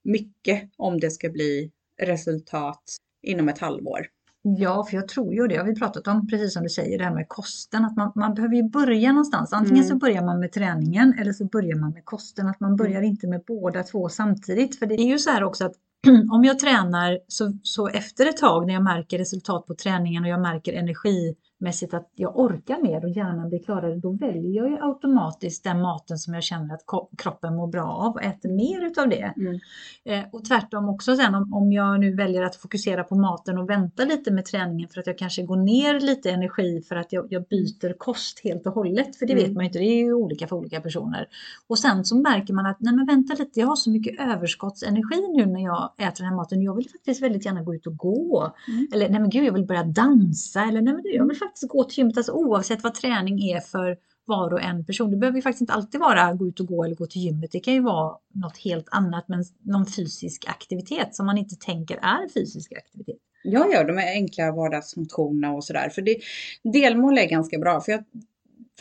mycket 0.03 0.69
om 0.77 0.99
det 0.99 1.11
ska 1.11 1.29
bli 1.29 1.71
resultat 2.01 2.83
inom 3.21 3.49
ett 3.49 3.59
halvår. 3.59 4.07
Ja, 4.41 4.85
för 4.89 4.95
jag 4.95 5.07
tror 5.07 5.33
ju 5.33 5.47
det 5.47 5.57
har 5.57 5.65
vi 5.65 5.75
pratat 5.75 6.07
om, 6.07 6.27
precis 6.27 6.53
som 6.53 6.63
du 6.63 6.69
säger, 6.69 6.97
det 6.97 7.03
här 7.03 7.15
med 7.15 7.27
kosten. 7.27 7.85
Att 7.85 7.95
man, 7.95 8.11
man 8.15 8.33
behöver 8.33 8.55
ju 8.55 8.63
börja 8.63 9.11
någonstans. 9.11 9.53
Antingen 9.53 9.83
mm. 9.83 9.89
så 9.89 9.95
börjar 9.95 10.25
man 10.25 10.39
med 10.39 10.51
träningen 10.51 11.19
eller 11.19 11.33
så 11.33 11.45
börjar 11.45 11.75
man 11.75 11.91
med 11.91 12.05
kosten. 12.05 12.47
Att 12.47 12.59
man 12.59 12.75
börjar 12.75 12.97
mm. 12.97 13.03
inte 13.03 13.27
med 13.27 13.43
båda 13.47 13.83
två 13.83 14.09
samtidigt. 14.09 14.79
För 14.79 14.85
det 14.85 14.95
är 14.95 15.07
ju 15.07 15.19
så 15.19 15.29
här 15.29 15.43
också 15.43 15.65
att 15.65 15.73
om 16.31 16.43
jag 16.43 16.59
tränar 16.59 17.19
så, 17.27 17.53
så 17.63 17.87
efter 17.87 18.25
ett 18.25 18.37
tag 18.37 18.67
när 18.67 18.73
jag 18.73 18.83
märker 18.83 19.17
resultat 19.17 19.67
på 19.67 19.75
träningen 19.75 20.23
och 20.23 20.29
jag 20.29 20.41
märker 20.41 20.73
energi 20.73 21.35
mässigt 21.59 21.93
att 21.93 22.11
jag 22.15 22.39
orkar 22.39 22.81
mer 22.81 23.05
och 23.05 23.09
hjärnan 23.09 23.49
blir 23.49 23.63
klarare, 23.63 23.95
då 23.95 24.11
väljer 24.11 24.51
jag 24.51 24.69
ju 24.69 24.77
automatiskt 24.81 25.63
den 25.63 25.81
maten 25.81 26.17
som 26.17 26.33
jag 26.33 26.43
känner 26.43 26.73
att 26.73 26.83
kroppen 27.17 27.55
mår 27.55 27.67
bra 27.67 27.85
av 27.85 28.13
och 28.13 28.23
äter 28.23 28.49
mer 28.49 28.85
utav 28.85 29.09
det. 29.09 29.33
Mm. 29.37 29.59
Eh, 30.05 30.23
och 30.31 30.45
tvärtom 30.45 30.89
också 30.89 31.15
sen 31.15 31.35
om, 31.35 31.53
om 31.53 31.71
jag 31.71 31.99
nu 31.99 32.15
väljer 32.15 32.43
att 32.43 32.55
fokusera 32.55 33.03
på 33.03 33.15
maten 33.15 33.57
och 33.57 33.69
vänta 33.69 34.05
lite 34.05 34.31
med 34.31 34.45
träningen 34.45 34.89
för 34.89 34.99
att 34.99 35.07
jag 35.07 35.17
kanske 35.17 35.43
går 35.43 35.57
ner 35.57 35.99
lite 35.99 36.31
energi 36.31 36.81
för 36.81 36.95
att 36.95 37.13
jag, 37.13 37.27
jag 37.29 37.43
byter 37.43 37.97
kost 37.97 38.39
helt 38.43 38.67
och 38.67 38.73
hållet. 38.73 39.15
För 39.15 39.25
det 39.25 39.33
mm. 39.33 39.45
vet 39.45 39.53
man 39.53 39.63
ju 39.63 39.67
inte, 39.67 39.79
det 39.79 39.85
är 39.85 40.03
ju 40.03 40.13
olika 40.13 40.47
för 40.47 40.55
olika 40.55 40.81
personer. 40.81 41.27
Och 41.67 41.79
sen 41.79 42.05
så 42.05 42.17
märker 42.17 42.53
man 42.53 42.65
att 42.65 42.77
nej 42.79 42.95
men 42.95 43.05
vänta 43.05 43.33
lite, 43.33 43.59
jag 43.59 43.67
har 43.67 43.75
så 43.75 43.89
mycket 43.89 44.19
överskottsenergi 44.19 45.27
nu 45.35 45.45
när 45.45 45.63
jag 45.63 45.91
äter 45.97 46.17
den 46.17 46.25
här 46.25 46.35
maten. 46.35 46.61
Jag 46.61 46.75
vill 46.75 46.89
faktiskt 46.89 47.21
väldigt 47.21 47.45
gärna 47.45 47.63
gå 47.63 47.75
ut 47.75 47.87
och 47.87 47.97
gå. 47.97 48.53
Mm. 48.67 48.87
Eller 48.93 49.09
nej 49.09 49.19
men 49.19 49.29
gud, 49.29 49.45
jag 49.45 49.53
vill 49.53 49.65
börja 49.65 49.83
dansa. 49.83 50.61
Eller 50.61 50.81
nej 50.81 50.93
men 50.93 51.03
jag 51.13 51.27
vill 51.27 51.37
faktiskt 51.49 51.71
gå 51.71 51.83
till 51.83 51.97
gymmet, 51.97 52.17
alltså 52.17 52.31
oavsett 52.31 52.83
vad 52.83 52.93
träning 52.93 53.49
är 53.49 53.59
för 53.59 53.97
var 54.25 54.53
och 54.53 54.61
en 54.61 54.85
person. 54.85 55.11
Det 55.11 55.17
behöver 55.17 55.37
ju 55.37 55.41
faktiskt 55.41 55.61
inte 55.61 55.73
alltid 55.73 55.99
vara 55.99 56.33
gå 56.33 56.47
ut 56.47 56.59
och 56.59 56.67
gå 56.67 56.83
eller 56.83 56.95
gå 56.95 57.05
till 57.05 57.21
gymmet. 57.21 57.51
Det 57.51 57.59
kan 57.59 57.73
ju 57.73 57.81
vara 57.81 58.17
något 58.33 58.57
helt 58.57 58.87
annat, 58.91 59.27
men 59.27 59.43
någon 59.61 59.85
fysisk 59.85 60.45
aktivitet 60.47 61.15
som 61.15 61.25
man 61.25 61.37
inte 61.37 61.55
tänker 61.55 61.97
är 61.97 62.29
fysisk 62.33 62.73
aktivitet. 62.73 63.17
Ja, 63.43 63.67
ja, 63.73 63.83
de 63.83 63.97
är 63.97 64.11
enkla 64.11 64.51
vardagsmotioner 64.51 65.55
och 65.55 65.63
sådär. 65.63 65.89
För 65.89 66.01
det, 66.01 66.17
delmål 66.63 67.17
är 67.17 67.29
ganska 67.29 67.57
bra. 67.57 67.81
För 67.81 67.91
jag 67.91 68.03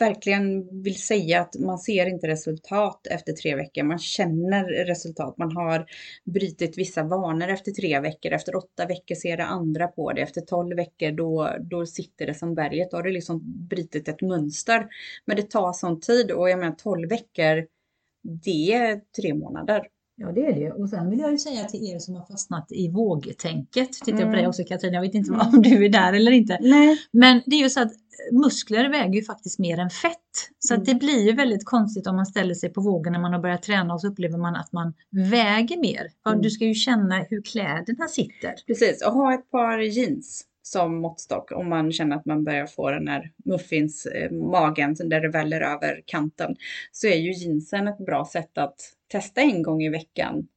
verkligen 0.01 0.67
vill 0.83 1.01
säga 1.01 1.41
att 1.41 1.55
man 1.59 1.79
ser 1.79 2.05
inte 2.05 2.27
resultat 2.27 3.07
efter 3.07 3.33
tre 3.33 3.55
veckor. 3.55 3.83
Man 3.83 3.99
känner 3.99 4.85
resultat. 4.85 5.37
Man 5.37 5.55
har 5.55 5.85
brutit 6.25 6.77
vissa 6.77 7.03
vanor 7.03 7.47
efter 7.47 7.71
tre 7.71 7.99
veckor. 7.99 8.31
Efter 8.31 8.55
åtta 8.55 8.85
veckor 8.85 9.15
ser 9.15 9.37
det 9.37 9.45
andra 9.45 9.87
på 9.87 10.13
det. 10.13 10.21
Efter 10.21 10.41
tolv 10.41 10.75
veckor 10.75 11.11
då, 11.11 11.55
då 11.59 11.85
sitter 11.85 12.27
det 12.27 12.33
som 12.33 12.55
berget. 12.55 12.91
Då 12.91 12.97
har 12.97 13.03
det 13.03 13.11
liksom 13.11 13.41
brutit 13.69 14.07
ett 14.07 14.21
mönster. 14.21 14.87
Men 15.25 15.35
det 15.35 15.49
tar 15.49 15.73
sån 15.73 15.99
tid 15.99 16.31
och 16.31 16.49
jag 16.49 16.59
menar 16.59 16.75
tolv 16.75 17.09
veckor, 17.09 17.67
det 18.43 18.73
är 18.73 19.01
tre 19.21 19.33
månader. 19.33 19.87
Ja, 20.21 20.31
det 20.31 20.45
är 20.45 20.53
det. 20.53 20.71
Och 20.71 20.89
sen 20.89 21.09
vill 21.09 21.19
jag 21.19 21.31
ju 21.31 21.37
säga 21.37 21.63
till 21.63 21.83
er 21.83 21.99
som 21.99 22.15
har 22.15 22.25
fastnat 22.25 22.71
i 22.71 22.89
vågtänket, 22.89 23.93
tittar 23.93 24.21
mm. 24.21 24.29
på 24.29 24.35
dig 24.35 24.47
också 24.47 24.63
Katrin, 24.63 24.93
jag 24.93 25.01
vet 25.01 25.13
inte 25.13 25.33
mm. 25.33 25.47
om 25.47 25.61
du 25.61 25.85
är 25.85 25.89
där 25.89 26.13
eller 26.13 26.31
inte. 26.31 26.57
Nej. 26.61 26.97
Men 27.11 27.41
det 27.45 27.55
är 27.55 27.63
ju 27.63 27.69
så 27.69 27.81
att 27.81 27.91
muskler 28.31 28.89
väger 28.89 29.13
ju 29.13 29.23
faktiskt 29.23 29.59
mer 29.59 29.77
än 29.77 29.89
fett. 29.89 30.15
Så 30.59 30.73
mm. 30.73 30.81
att 30.81 30.85
det 30.85 30.95
blir 30.95 31.25
ju 31.25 31.31
väldigt 31.31 31.65
konstigt 31.65 32.07
om 32.07 32.15
man 32.15 32.25
ställer 32.25 32.53
sig 32.53 32.69
på 32.69 32.81
vågen 32.81 33.13
när 33.13 33.19
man 33.19 33.33
har 33.33 33.39
börjat 33.39 33.63
träna 33.63 33.93
och 33.93 34.01
så 34.01 34.07
upplever 34.07 34.37
man 34.37 34.55
att 34.55 34.71
man 34.71 34.93
väger 35.11 35.77
mer. 35.77 36.07
Mm. 36.27 36.41
Du 36.41 36.49
ska 36.49 36.65
ju 36.65 36.73
känna 36.73 37.19
hur 37.29 37.41
kläderna 37.41 38.07
sitter. 38.07 38.53
Precis, 38.67 39.05
och 39.05 39.13
ha 39.13 39.33
ett 39.33 39.51
par 39.51 39.79
jeans 39.79 40.45
som 40.61 41.01
måttstock 41.01 41.51
om 41.51 41.69
man 41.69 41.91
känner 41.91 42.15
att 42.15 42.25
man 42.25 42.43
börjar 42.43 42.67
få 42.67 42.91
den 42.91 43.07
här 43.07 43.31
muffins 43.45 44.05
eh, 44.05 44.31
magen 44.31 44.95
där 45.05 45.21
det 45.21 45.29
väller 45.29 45.61
över 45.61 46.01
kanten. 46.05 46.55
Så 46.91 47.07
är 47.07 47.15
ju 47.15 47.33
jeansen 47.33 47.87
ett 47.87 48.05
bra 48.05 48.25
sätt 48.25 48.57
att 48.57 48.75
testa 49.11 49.41
en 49.41 49.63
gång 49.63 49.83
i 49.83 49.89
veckan 49.89 50.47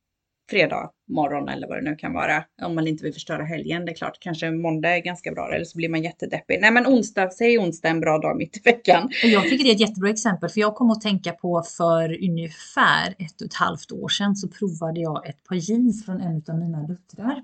fredag 0.51 0.91
morgon 1.09 1.49
eller 1.49 1.69
vad 1.69 1.79
det 1.79 1.91
nu 1.91 1.97
kan 1.97 2.13
vara. 2.13 2.45
Om 2.63 2.75
man 2.75 2.87
inte 2.87 3.05
vill 3.05 3.13
förstöra 3.13 3.45
helgen. 3.45 3.85
Det 3.85 3.93
är 3.93 3.95
klart, 3.95 4.19
kanske 4.21 4.51
måndag 4.51 4.97
är 4.97 5.01
ganska 5.01 5.33
bra 5.33 5.55
eller 5.55 5.65
så 5.65 5.77
blir 5.77 5.89
man 5.89 6.03
jättedeppig. 6.03 6.59
Nej 6.61 6.71
men 6.71 6.87
onsdag, 6.87 7.31
säg 7.31 7.59
onsdag 7.59 7.89
en 7.89 8.01
bra 8.01 8.19
dag 8.19 8.37
mitt 8.37 8.57
i 8.57 8.61
veckan. 8.61 9.11
Jag 9.23 9.43
tycker 9.43 9.65
det 9.65 9.71
är 9.71 9.75
ett 9.75 9.81
jättebra 9.81 10.11
exempel 10.11 10.49
för 10.49 10.61
jag 10.61 10.75
kom 10.75 10.91
att 10.91 11.01
tänka 11.01 11.33
på 11.33 11.63
för 11.63 12.25
ungefär 12.25 13.09
ett 13.19 13.41
och 13.41 13.47
ett 13.47 13.55
halvt 13.55 13.93
år 13.93 14.09
sedan 14.09 14.37
så 14.37 14.49
provade 14.49 15.01
jag 15.01 15.29
ett 15.29 15.45
par 15.45 15.57
jeans 15.57 16.05
från 16.05 16.21
en 16.21 16.43
av 16.49 16.59
mina 16.59 16.83
döttrar 16.83 17.43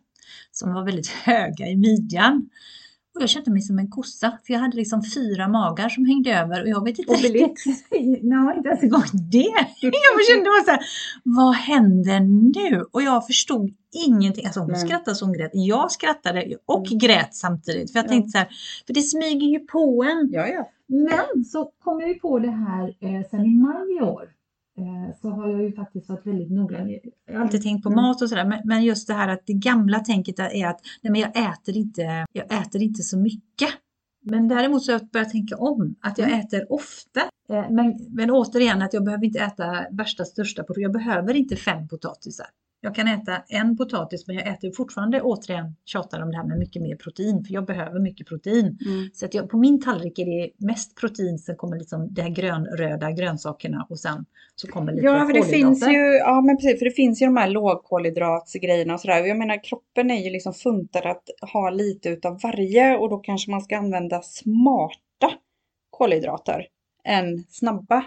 som 0.52 0.74
var 0.74 0.84
väldigt 0.84 1.08
höga 1.24 1.66
i 1.66 1.76
midjan. 1.76 2.50
Och 3.18 3.22
jag 3.22 3.30
kände 3.30 3.50
mig 3.50 3.62
som 3.62 3.78
en 3.78 3.90
kossa, 3.90 4.38
för 4.46 4.52
jag 4.52 4.60
hade 4.60 4.76
liksom 4.76 5.02
fyra 5.14 5.48
magar 5.48 5.88
som 5.88 6.04
hängde 6.04 6.34
över 6.34 6.62
och 6.62 6.68
jag 6.68 6.84
vet 6.84 6.98
inte 6.98 7.12
Obelix? 7.12 7.62
Nej, 8.22 8.56
inte 8.56 8.68
ens 8.68 8.82
en 8.82 8.88
gång 8.88 9.02
det. 9.30 9.66
Jag 9.80 10.24
kände 10.30 10.50
bara 10.50 10.64
så 10.64 10.70
här, 10.70 10.80
vad 11.22 11.54
händer 11.54 12.20
nu? 12.20 12.84
Och 12.92 13.02
jag 13.02 13.26
förstod 13.26 13.70
ingenting. 14.06 14.44
Alltså 14.44 14.60
hon 14.60 14.70
Nej. 14.70 14.80
skrattade 14.80 15.16
hon 15.20 15.32
grät. 15.32 15.50
Jag 15.54 15.92
skrattade 15.92 16.56
och 16.66 16.86
mm. 16.86 16.98
grät 16.98 17.34
samtidigt. 17.34 17.92
För 17.92 17.98
jag 17.98 18.06
ja. 18.06 18.08
tänkte 18.08 18.30
så 18.30 18.38
här, 18.38 18.48
för 18.86 18.94
det 18.94 19.02
smyger 19.02 19.46
ju 19.46 19.58
på 19.58 20.04
en. 20.04 20.30
Ja, 20.32 20.46
ja. 20.46 20.70
Men 20.86 21.44
så 21.44 21.70
kom 21.84 22.00
jag 22.00 22.08
ju 22.08 22.14
på 22.14 22.38
det 22.38 22.50
här 22.50 22.84
eh, 23.00 23.22
sen 23.30 23.46
i 23.46 23.54
maj 23.54 23.96
i 23.98 24.02
år. 24.02 24.28
Eh, 24.78 25.16
så 25.20 25.30
har 25.30 25.48
jag 25.48 25.62
ju 25.62 25.72
faktiskt 25.72 26.08
varit 26.08 26.26
väldigt 26.26 26.50
noggrann. 26.50 26.90
Jag 27.26 27.34
har 27.34 27.40
alltid 27.40 27.62
tänkt 27.62 27.82
på 27.82 27.88
mm. 27.88 28.02
mat 28.02 28.22
och 28.22 28.28
sådär, 28.28 28.62
men, 28.64 28.84
just 28.84 29.06
det 29.06 29.14
här 29.14 29.28
att 29.28 29.42
det 29.46 29.52
gamla 29.52 30.00
tänket 30.00 30.38
är 30.38 30.66
att 30.66 30.80
nej, 31.02 31.10
men 31.10 31.20
jag, 31.20 31.30
äter 31.30 31.76
inte, 31.76 32.26
jag 32.32 32.44
äter 32.44 32.82
inte 32.82 33.02
så 33.02 33.18
mycket. 33.18 33.70
Men 34.24 34.48
däremot 34.48 34.82
så 34.82 34.92
har 34.92 34.98
jag 35.00 35.08
börjat 35.08 35.30
tänka 35.30 35.56
om, 35.56 35.94
att 36.00 36.18
jag 36.18 36.28
mm. 36.28 36.40
äter 36.40 36.72
ofta. 36.72 37.20
Eh, 37.48 37.70
men, 37.70 38.06
men 38.10 38.30
återigen 38.30 38.82
att 38.82 38.92
jag 38.92 39.04
behöver 39.04 39.24
inte 39.24 39.40
äta 39.40 39.86
värsta 39.90 40.24
största 40.24 40.62
portion. 40.62 40.82
Jag 40.82 40.92
behöver 40.92 41.34
inte 41.34 41.56
fem 41.56 41.88
potatisar. 41.88 42.46
Jag 42.80 42.94
kan 42.94 43.08
äta 43.08 43.42
en 43.48 43.76
potatis 43.76 44.26
men 44.26 44.36
jag 44.36 44.46
äter 44.46 44.70
fortfarande 44.76 45.22
återigen 45.22 45.76
tjatar 45.84 46.22
om 46.22 46.30
det 46.30 46.36
här 46.36 46.44
med 46.44 46.58
mycket 46.58 46.82
mer 46.82 46.96
protein 46.96 47.44
för 47.44 47.54
jag 47.54 47.66
behöver 47.66 48.00
mycket 48.00 48.26
protein. 48.26 48.78
Mm. 48.86 49.10
Så 49.12 49.26
att 49.26 49.34
jag, 49.34 49.50
på 49.50 49.58
min 49.58 49.80
tallrik 49.80 50.18
är 50.18 50.26
det 50.26 50.50
mest 50.66 50.96
protein, 51.00 51.38
sen 51.38 51.56
kommer 51.56 51.76
liksom 51.76 52.14
de 52.14 52.22
här 52.22 52.28
grönröda 52.28 53.10
grönsakerna 53.10 53.86
och 53.90 53.98
sen 53.98 54.24
så 54.56 54.68
kommer 54.68 54.92
lite 54.92 55.06
Ja, 55.06 55.26
för 55.26 55.32
det 55.32 55.44
finns 55.44 55.88
ju, 55.88 56.16
ja 56.16 56.40
men 56.40 56.56
precis, 56.56 56.78
för 56.78 56.84
det 56.84 56.90
finns 56.90 57.22
ju 57.22 57.26
de 57.26 57.36
här 57.36 57.48
lågkolhydratsgrejerna 57.48 58.94
och 58.94 59.00
sådär. 59.00 59.24
Jag 59.24 59.38
menar 59.38 59.64
kroppen 59.64 60.10
är 60.10 60.24
ju 60.24 60.30
liksom 60.30 60.54
funtad 60.54 61.06
att 61.06 61.24
ha 61.52 61.70
lite 61.70 62.08
utav 62.08 62.40
varje 62.42 62.96
och 62.96 63.10
då 63.10 63.18
kanske 63.18 63.50
man 63.50 63.60
ska 63.60 63.78
använda 63.78 64.22
smarta 64.22 65.32
kolhydrater 65.90 66.66
än 67.04 67.44
snabba 67.48 68.04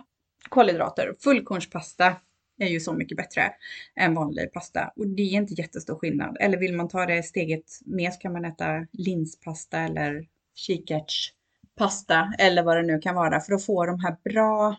kolhydrater. 0.49 1.15
Fullkornspasta 1.23 2.15
är 2.61 2.67
ju 2.69 2.79
så 2.79 2.93
mycket 2.93 3.17
bättre 3.17 3.51
än 3.95 4.13
vanlig 4.13 4.53
pasta. 4.53 4.93
Och 4.95 5.07
det 5.07 5.21
är 5.21 5.33
inte 5.33 5.53
jättestor 5.53 5.95
skillnad. 5.95 6.37
Eller 6.39 6.57
vill 6.57 6.75
man 6.75 6.87
ta 6.87 7.05
det 7.05 7.23
steget 7.23 7.79
mer 7.85 8.11
så 8.11 8.19
kan 8.19 8.33
man 8.33 8.45
äta 8.45 8.87
linspasta 8.91 9.79
eller 9.79 10.27
kikärtspasta 10.55 12.33
eller 12.39 12.63
vad 12.63 12.77
det 12.77 12.83
nu 12.83 12.99
kan 12.99 13.15
vara 13.15 13.39
för 13.39 13.53
att 13.53 13.65
få 13.65 13.85
de 13.85 13.99
här 13.99 14.17
bra 14.23 14.75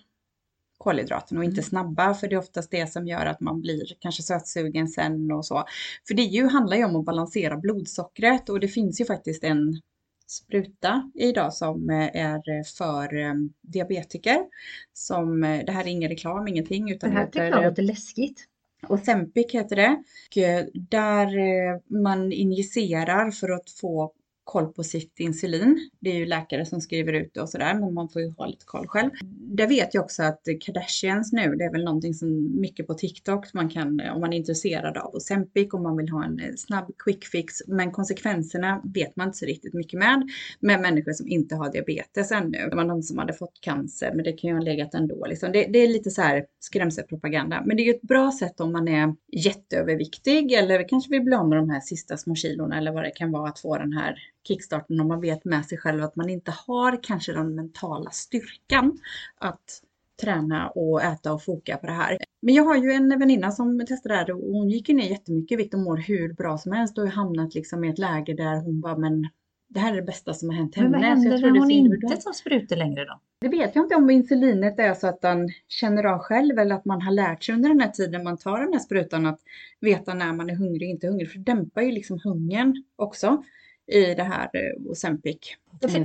kolhydraterna 0.79 1.41
och 1.41 1.45
inte 1.45 1.61
Mm. 1.61 1.65
snabba 1.65 2.15
för 2.15 2.29
det 2.29 2.35
är 2.35 2.39
oftast 2.39 2.71
det 2.71 2.93
som 2.93 3.07
gör 3.07 3.27
att 3.27 3.41
man 3.41 3.61
blir 3.61 3.85
kanske 4.01 4.23
sötsugen 4.23 4.89
sen 4.89 5.33
och 5.33 5.47
så. 5.47 5.65
För 6.09 6.15
det 6.15 6.23
ju, 6.23 6.49
handlar 6.49 6.77
ju 6.77 6.85
om 6.85 6.97
att 6.97 7.05
balansera 7.05 7.57
blodsockret 7.57 8.49
och 8.49 8.61
det 8.61 8.69
finns 8.69 9.01
ju 9.01 9.05
faktiskt 9.05 9.45
en 9.45 9.81
spruta 10.33 11.11
idag 11.15 11.53
som 11.53 11.91
eh, 11.91 12.17
är 12.17 12.65
för 12.77 13.17
eh, 13.17 13.35
diabetiker. 13.61 14.45
Som, 14.93 15.45
eh, 15.45 15.65
det 15.65 15.73
här 15.73 15.85
är 15.85 15.89
ingen 15.89 16.11
reklam, 16.11 16.49
ingenting 16.49 16.87
Det 16.87 16.93
utan 16.93 17.13
här 17.13 17.27
tycker 17.27 17.45
jag 17.45 17.65
låter 17.65 17.83
läskigt. 17.83 18.49
Ozempic 18.89 19.53
heter 19.53 19.77
det. 19.77 20.03
Eh, 20.43 20.65
där 20.75 21.39
eh, 21.39 21.81
man 21.87 22.33
injicerar 22.33 23.31
för 23.31 23.49
att 23.49 23.71
få 23.71 24.13
koll 24.45 24.73
på 24.73 24.85
sitt 24.85 25.21
insulin. 25.21 25.91
Det 26.01 26.11
är 26.11 26.15
ju 26.15 26.27
läkare 26.27 26.67
som 26.67 26.81
skriver 26.81 27.13
ut 27.13 27.35
det 27.35 27.41
och 27.41 27.49
sådär, 27.49 27.75
men 27.75 27.95
man 27.95 28.09
får 28.09 28.23
ju 28.23 28.31
ha 28.31 28.47
lite 28.47 28.65
koll 28.65 28.87
själv. 28.89 29.11
Där 29.41 29.67
vet 29.67 29.95
jag 29.95 30.05
också 30.05 30.23
att 30.23 30.41
Kardashians 30.61 31.33
nu, 31.33 31.55
det 31.55 31.65
är 31.65 31.73
väl 31.73 31.85
någonting 31.85 32.15
som 32.15 32.61
mycket 32.61 32.87
på 32.87 32.95
TikTok, 32.95 33.55
man 33.55 33.69
kan, 33.69 34.01
om 34.01 34.21
man 34.21 34.33
är 34.33 34.37
intresserad 34.37 34.97
av 34.97 35.15
Ozempic, 35.15 35.73
om 35.73 35.83
man 35.83 35.97
vill 35.97 36.09
ha 36.09 36.25
en 36.25 36.41
eh, 36.41 36.55
snabb 36.57 36.93
quick 36.99 37.25
fix, 37.25 37.55
men 37.67 37.93
konsekvenserna 37.93 38.83
vet 38.95 39.17
man 39.17 39.27
inte 39.27 39.39
så 39.39 39.47
riktigt 39.47 39.75
mycket 39.75 39.99
med, 39.99 40.31
med 40.61 40.81
människor 40.81 41.13
som 41.13 41.29
inte 41.29 41.55
har 41.55 41.73
diabetes 41.73 42.33
ännu. 42.33 42.69
Det 42.71 42.77
var 42.77 42.85
någon 42.85 43.03
som 43.03 43.19
hade 43.19 43.33
fått 43.33 43.61
cancer, 43.61 44.13
men 44.15 44.25
det 44.25 44.33
kan 44.33 44.51
ju 44.51 44.57
ha 44.57 44.63
legat 44.63 44.95
ändå. 44.95 45.27
Liksom. 45.27 45.53
Det, 45.53 45.67
det 45.67 45.79
är 45.79 45.89
lite 45.89 46.11
så 46.11 46.23
här 46.23 46.45
skrämselpropaganda, 46.61 47.63
men 47.67 47.77
det 47.77 47.83
är 47.83 47.85
ju 47.85 47.95
ett 47.95 48.03
bra 48.03 48.33
sätt 48.33 48.61
om 48.61 48.73
man 48.73 48.89
är 48.89 49.15
jätteöverviktig 49.33 50.53
eller 50.53 50.89
kanske 50.89 51.11
vill 51.11 51.23
bli 51.23 51.35
av 51.35 51.49
med 51.49 51.59
de 51.59 51.71
här 51.71 51.81
sista 51.81 52.17
små 52.17 52.35
kilorna 52.35 52.79
eller 52.79 52.93
vad 52.93 53.05
det 53.05 53.11
kan 53.11 53.33
vara 53.33 53.49
att 53.49 53.59
få 53.59 53.79
den 53.79 53.93
här 53.93 54.19
kickstarten 54.49 55.01
om 55.01 55.09
man 55.09 55.21
vet 55.21 55.45
med 55.45 55.67
sig 55.67 55.79
själv 55.79 56.05
att 56.05 56.17
man 56.17 56.31
inte 56.31 56.51
har 56.67 57.03
kanske 57.03 57.33
den 57.33 57.55
mentala 57.55 58.11
styrkan 58.11 58.99
att 59.39 59.83
träna 60.23 60.69
och 60.69 61.03
äta 61.03 61.33
och 61.33 61.43
foka 61.43 61.77
på 61.77 61.87
det 61.87 61.93
här. 61.93 62.19
Men 62.43 62.55
jag 62.55 62.65
har 62.65 62.77
ju 62.77 62.93
en 62.93 63.19
väninna 63.19 63.51
som 63.51 63.87
testade 63.87 64.15
det 64.15 64.19
här 64.19 64.31
och 64.31 64.55
hon 64.55 64.71
gick 64.71 64.89
ju 64.89 64.95
ner 64.95 65.09
jättemycket 65.09 65.53
i 65.53 65.57
vikt 65.57 65.75
och 65.75 65.81
mår 65.81 65.97
hur 65.97 66.33
bra 66.33 66.59
som 66.59 66.73
helst 66.73 66.99
och 66.99 67.05
har 67.05 67.11
hamnat 67.11 67.55
liksom 67.55 67.85
i 67.85 67.89
ett 67.89 67.99
läge 67.99 68.35
där 68.35 68.57
hon 68.57 68.81
bara 68.81 68.97
men 68.97 69.29
det 69.69 69.81
här 69.81 69.93
är 69.93 69.97
det 69.97 70.03
bästa 70.03 70.35
som 70.35 70.49
har 70.49 70.57
hänt 70.57 70.75
henne. 70.75 70.89
Men 70.89 71.01
vad 71.01 71.23
Så 71.23 71.29
jag 71.29 71.31
händer 71.31 71.51
när 71.51 71.57
är 71.57 71.61
hon 71.61 71.71
inte 71.71 72.17
tar 72.17 72.33
sprutor 72.33 72.77
längre 72.77 73.05
då? 73.05 73.21
Det 73.41 73.49
vet 73.49 73.75
jag 73.75 73.85
inte 73.85 73.95
om 73.95 74.11
insulinet 74.11 74.79
är 74.79 74.95
så 74.95 75.07
att 75.07 75.21
den 75.21 75.49
känner 75.69 76.05
av 76.05 76.19
själv 76.19 76.59
eller 76.59 76.75
att 76.75 76.85
man 76.85 77.03
har 77.03 77.13
lärt 77.13 77.45
sig 77.45 77.55
under 77.55 77.69
den 77.69 77.81
här 77.81 77.91
tiden 77.91 78.25
man 78.25 78.37
tar 78.37 78.61
den 78.61 78.73
här 78.73 78.81
sprutan 78.81 79.27
att 79.27 79.41
veta 79.81 80.15
när 80.15 80.33
man 80.33 80.51
är 80.51 80.55
hungrig 80.55 80.89
och 80.89 80.91
inte 80.91 81.07
hungrig. 81.07 81.31
För 81.31 81.39
det 81.39 81.45
dämpar 81.45 81.83
ju 81.83 81.93
liksom 81.93 82.21
hungern 82.25 82.85
också 82.97 83.45
i 83.93 84.15
det 84.15 84.23
här 84.23 84.45
eh, 84.53 84.91
Ozempic, 84.91 85.37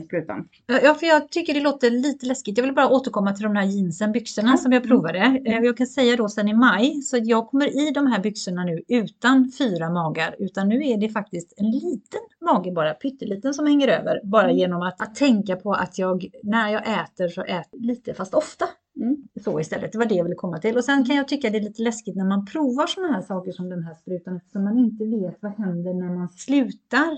sprutan. 0.05 0.47
Ja, 0.83 0.93
för 0.93 1.05
jag 1.05 1.29
tycker 1.31 1.53
det 1.53 1.59
låter 1.59 1.89
lite 1.91 2.25
läskigt. 2.25 2.57
Jag 2.57 2.65
vill 2.65 2.73
bara 2.73 2.89
återkomma 2.89 3.33
till 3.33 3.43
de 3.43 3.55
här 3.55 3.65
jeansen, 3.65 4.11
byxorna 4.11 4.49
Ja. 4.51 4.57
som 4.57 4.71
jag 4.71 4.85
Mm. 4.85 4.89
provade. 4.89 5.19
Eh, 5.45 5.59
Jag 5.63 5.77
kan 5.77 5.87
säga 5.87 6.15
då 6.15 6.29
sen 6.29 6.47
i 6.47 6.53
maj, 6.53 7.01
så 7.01 7.17
jag 7.23 7.47
kommer 7.47 7.87
i 7.87 7.91
de 7.91 8.07
här 8.07 8.19
byxorna 8.21 8.63
nu 8.63 8.81
utan 8.87 9.51
fyra 9.57 9.89
magar, 9.89 10.35
utan 10.39 10.69
nu 10.69 10.87
är 10.87 10.97
det 10.97 11.09
faktiskt 11.09 11.53
en 11.57 11.71
liten 11.71 12.19
mage 12.41 12.71
bara, 12.71 12.93
pytteliten 12.93 13.53
som 13.53 13.67
hänger 13.67 13.87
över, 13.87 14.21
bara 14.23 14.43
Mm. 14.43 14.57
genom 14.57 14.81
att, 14.81 15.01
att 15.01 15.15
tänka 15.15 15.55
på 15.55 15.73
att 15.73 15.97
jag, 15.97 16.25
när 16.43 16.69
jag 16.69 16.81
äter 16.81 17.27
så 17.27 17.41
äter 17.43 17.79
lite 17.79 18.13
fast 18.13 18.33
ofta. 18.33 18.65
Mm. 19.01 19.17
Så 19.43 19.59
istället, 19.59 19.91
det 19.91 19.97
var 19.97 20.05
det 20.05 20.15
jag 20.15 20.23
ville 20.23 20.35
komma 20.35 20.57
till. 20.57 20.77
Och 20.77 20.83
sen 20.83 21.05
kan 21.05 21.15
jag 21.15 21.27
tycka 21.27 21.49
det 21.49 21.57
är 21.57 21.61
lite 21.61 21.81
läskigt 21.81 22.15
när 22.15 22.25
man 22.25 22.45
provar 22.45 22.87
sådana 22.87 23.13
här 23.13 23.21
saker 23.21 23.51
som 23.51 23.69
den 23.69 23.83
här 23.83 23.93
sprutan, 23.95 24.37
eftersom 24.37 24.63
man 24.63 24.77
inte 24.77 25.05
vet 25.05 25.37
vad 25.41 25.51
händer 25.51 25.93
när 25.93 26.15
man 26.15 26.29
slutar 26.29 27.17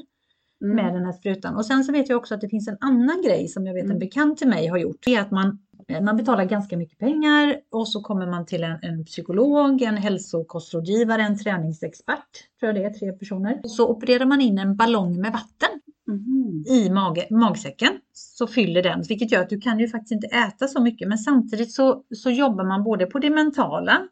Mm. 0.62 0.76
med 0.76 0.94
den 0.94 1.06
här 1.06 1.12
sprutan. 1.14 1.56
Och 1.56 1.66
sen 1.66 1.84
så 1.84 1.92
vet 1.92 2.10
jag 2.10 2.18
också 2.18 2.36
att 2.36 2.42
det 2.42 2.50
finns 2.50 2.68
en 2.68 2.78
annan 2.80 3.22
grej 3.22 3.48
som 3.48 3.66
jag 3.68 3.74
vet 3.74 3.84
en 3.84 3.90
Mm. 3.90 4.00
bekant 4.00 4.38
till 4.38 4.48
mig 4.48 4.68
har 4.68 4.78
gjort. 4.78 4.98
Det 5.06 5.16
är 5.16 5.22
att 5.22 5.32
man, 5.32 5.60
eh, 5.88 6.02
man 6.02 6.18
betalar 6.18 6.46
ganska 6.46 6.78
mycket 6.78 6.98
pengar 7.00 7.56
och 7.72 7.88
så 7.88 8.02
kommer 8.02 8.28
man 8.28 8.46
till 8.46 8.64
en, 8.64 8.78
en 8.82 9.06
psykolog, 9.06 9.82
en 9.82 9.98
hälsokostrådgivare, 9.98 11.22
en 11.22 11.38
träningsexpert, 11.40 12.30
tror 12.60 12.68
jag 12.74 12.76
det 12.76 12.84
är, 12.86 12.90
tre 13.00 13.12
personer. 13.12 13.62
Så 13.64 13.90
opererar 13.90 14.26
man 14.26 14.42
in 14.42 14.58
en 14.60 14.76
ballong 14.76 15.22
med 15.22 15.32
vatten 15.32 15.82
Mhm. 16.08 16.64
i 16.68 16.90
mage, 16.90 17.28
magsäcken 17.30 17.92
så 18.14 18.48
fyller 18.48 18.84
den, 18.84 19.02
vilket 19.10 19.32
gör 19.32 19.42
att 19.42 19.50
du 19.50 19.62
kan 19.62 19.80
ju 19.80 19.88
faktiskt 19.88 20.12
inte 20.12 20.28
äta 20.28 20.68
så 20.68 20.82
mycket. 20.82 21.08
Men 21.08 21.18
samtidigt 21.18 21.72
så, 21.72 22.04
så 22.16 22.30
jobbar 22.30 22.64
man 22.64 22.84
både 22.84 23.06
på 23.06 23.20
det 23.20 23.30
mentala 23.30 24.08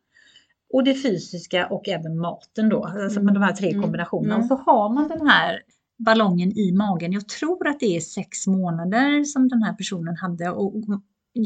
och 0.73 0.83
det 0.83 0.93
fysiska 0.93 1.67
och 1.67 1.87
även 1.87 2.19
maten 2.19 2.69
då, 2.69 2.83
alltså 2.85 3.21
med 3.21 3.33
de 3.33 3.43
här 3.43 3.53
tre 3.53 3.69
Mm. 3.69 3.81
kombinationerna. 3.81 4.35
Mm. 4.35 4.41
Och 4.41 4.47
så 4.47 4.71
har 4.71 4.89
man 4.93 5.07
den 5.07 5.27
här 5.27 5.59
ballongen 5.97 6.57
i 6.57 6.71
magen. 6.71 7.11
Jag 7.11 7.27
tror 7.27 7.67
att 7.67 7.79
det 7.79 7.95
är 7.95 7.99
sex 7.99 8.47
månader 8.47 9.23
som 9.23 9.47
den 9.47 9.63
här 9.63 9.73
personen 9.73 10.17
hade 10.17 10.49
och 10.49 10.73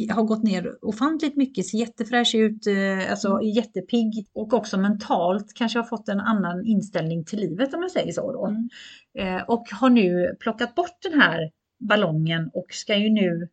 har 0.10 0.24
gått 0.24 0.44
ner 0.44 0.86
ofantligt 0.86 1.38
mycket, 1.38 1.66
ser 1.66 1.78
jättefräsch 1.78 2.36
ut, 2.36 2.68
eh, 2.68 3.12
alltså 3.12 3.28
Mm. 3.28 3.50
jättepigg 3.50 4.28
och 4.34 4.54
också 4.54 4.78
mentalt 4.78 5.54
kanske 5.56 5.80
har 5.80 5.84
fått 5.84 6.10
en 6.10 6.20
annan 6.20 6.66
inställning 6.66 7.26
till 7.26 7.40
livet 7.40 7.74
om 7.74 7.82
jag 7.82 7.92
säger 7.92 8.12
så 8.12 8.32
då. 8.32 8.46
Mm. 8.48 8.70
Eh, 9.18 9.44
och 9.44 9.68
har 9.72 9.90
nu 9.90 10.36
plockat 10.40 10.76
bort 10.76 10.98
den 11.12 11.22
här 11.22 11.52
ballongen 11.80 12.50
och 12.54 12.66
ska 12.70 12.98
ju 12.98 13.10
nu 13.10 13.48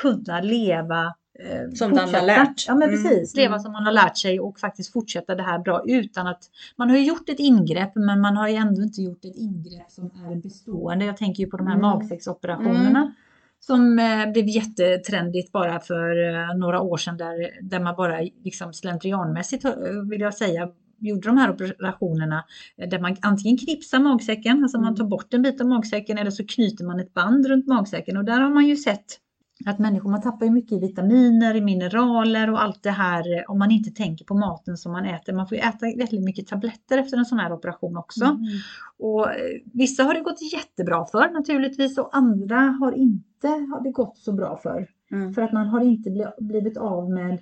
kunna 0.00 0.40
leva 0.40 1.14
eh, 1.38 1.70
Som 1.74 1.94
den 1.94 2.14
har 2.14 2.22
lärt. 2.26 2.64
Ja 2.66 2.74
men 2.74 2.88
Mm, 2.88 3.02
precis, 3.02 3.36
leva 3.36 3.54
mm. 3.54 3.60
som 3.60 3.72
man 3.72 3.84
har 3.84 3.92
lärt 3.92 4.16
sig 4.18 4.40
och 4.40 4.58
faktiskt 4.60 4.92
fortsätta 4.92 5.34
det 5.34 5.42
här 5.42 5.58
bra 5.58 5.82
utan 5.86 6.26
att 6.26 6.42
man 6.76 6.90
har 6.90 6.96
ju 6.96 7.04
gjort 7.04 7.28
ett 7.28 7.38
ingrepp 7.38 7.92
men 7.94 8.20
man 8.20 8.36
har 8.36 8.48
ju 8.48 8.54
ändå 8.54 8.82
inte 8.82 9.02
gjort 9.02 9.24
ett 9.24 9.36
ingrepp 9.36 9.90
som 9.90 10.04
är 10.04 10.36
bestående. 10.42 11.04
Jag 11.04 11.16
tänker 11.16 11.42
ju 11.44 11.50
på 11.50 11.56
de 11.56 11.66
här 11.66 11.74
Mm. 11.76 11.82
magsäcksoperationerna 11.90 13.14
som 13.60 13.98
eh, 13.98 14.32
blev 14.32 14.48
jättetrendigt 14.48 15.52
bara 15.52 15.80
för 15.80 16.34
eh, 16.34 16.56
några 16.56 16.80
år 16.80 16.96
sedan 16.96 17.16
där, 17.16 17.50
där 17.62 17.80
man 17.80 17.96
bara 17.96 18.20
liksom 18.44 18.72
slentrianmässigt 18.72 19.64
vill 20.10 20.20
jag 20.20 20.34
säga 20.34 20.68
gjorde 21.02 21.28
de 21.28 21.36
här 21.38 21.50
operationerna 21.50 22.44
där 22.76 22.98
man 22.98 23.16
antingen 23.22 23.58
knipsar 23.58 23.98
magsäcken, 23.98 24.62
alltså 24.62 24.78
man 24.78 24.86
Mm. 24.86 24.96
tar 24.96 25.04
bort 25.04 25.34
en 25.34 25.42
bit 25.42 25.60
av 25.60 25.66
magsäcken 25.66 26.18
eller 26.18 26.30
så 26.30 26.46
knyter 26.46 26.84
man 26.84 27.00
ett 27.00 27.14
band 27.14 27.46
runt 27.46 27.66
magsäcken 27.66 28.16
och 28.16 28.24
där 28.24 28.40
har 28.40 28.50
man 28.50 28.66
ju 28.66 28.76
sett 28.76 29.04
att 29.66 29.78
människor 29.78 30.10
man 30.10 30.22
tappar 30.22 30.46
ju 30.46 30.52
mycket 30.52 30.72
i 30.72 30.78
vitaminer, 30.78 31.56
i 31.56 31.60
mineraler 31.60 32.50
och 32.50 32.62
allt 32.62 32.82
det 32.82 32.90
här 32.90 33.38
eh, 33.38 33.42
om 33.48 33.58
man 33.58 33.70
inte 33.70 33.90
tänker 33.90 34.24
på 34.24 34.34
maten 34.34 34.76
som 34.76 34.92
man 34.92 35.04
äter. 35.04 35.32
Man 35.32 35.48
får 35.48 35.56
ju 35.56 35.62
äta 35.62 35.86
väldigt 35.86 36.24
mycket 36.24 36.46
tabletter 36.46 36.98
efter 36.98 37.16
en 37.16 37.24
sån 37.24 37.38
här 37.38 37.52
operation 37.52 37.96
också. 37.96 38.24
Mm. 38.24 38.46
Och 38.98 39.30
eh, 39.30 39.60
vissa 39.72 40.02
har 40.02 40.14
det 40.14 40.20
gått 40.20 40.52
jättebra 40.52 41.06
för 41.06 41.30
naturligtvis 41.32 41.98
och 41.98 42.16
andra 42.16 42.56
har 42.56 42.92
inte 42.92 43.48
har 43.48 43.84
det 43.84 43.90
gått 43.90 44.18
så 44.18 44.32
bra 44.32 44.56
för. 44.62 44.86
Mm. 45.10 45.34
För 45.34 45.42
att 45.42 45.52
man 45.52 45.66
har 45.66 45.80
inte 45.80 46.10
bli- 46.10 46.32
blivit 46.38 46.76
av 46.76 47.10
med 47.10 47.38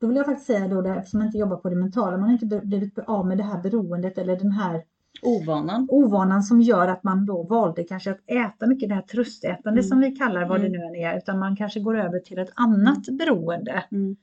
då 0.00 0.06
vill 0.06 0.16
jag 0.16 0.26
faktiskt 0.26 0.46
säga 0.46 0.68
då, 0.68 0.82
det, 0.82 0.90
eftersom 0.90 1.18
man 1.18 1.26
inte 1.26 1.38
jobbar 1.38 1.56
på 1.56 1.68
det 1.68 1.76
mentala, 1.76 2.16
man 2.16 2.22
har 2.22 2.32
inte 2.32 2.60
blivit 2.64 2.98
av 2.98 3.26
med 3.26 3.38
det 3.38 3.44
här 3.44 3.62
beroendet 3.62 4.18
eller 4.18 4.36
den 4.36 4.52
här 4.52 4.82
Ovanan. 5.22 5.86
ovanan 5.90 6.42
som 6.42 6.60
gör 6.60 6.88
att 6.88 7.02
man 7.04 7.26
då 7.26 7.42
valde 7.42 7.84
kanske 7.84 8.10
att 8.10 8.30
äta 8.30 8.66
mycket 8.66 8.88
det 8.88 8.94
här 8.94 9.02
tröstätande 9.02 9.80
Mm. 9.80 9.88
som 9.88 10.00
vi 10.00 10.10
kallar 10.10 10.48
vad 10.48 10.60
Mm. 10.60 10.72
det 10.72 10.78
nu 10.78 10.84
än 10.84 10.94
är, 10.94 11.18
utan 11.18 11.38
man 11.38 11.56
kanske 11.56 11.80
går 11.80 11.98
över 11.98 12.18
till 12.18 12.38
ett 12.38 12.50
annat 12.54 13.06
beroende. 13.06 13.84
Mm. 13.92 14.16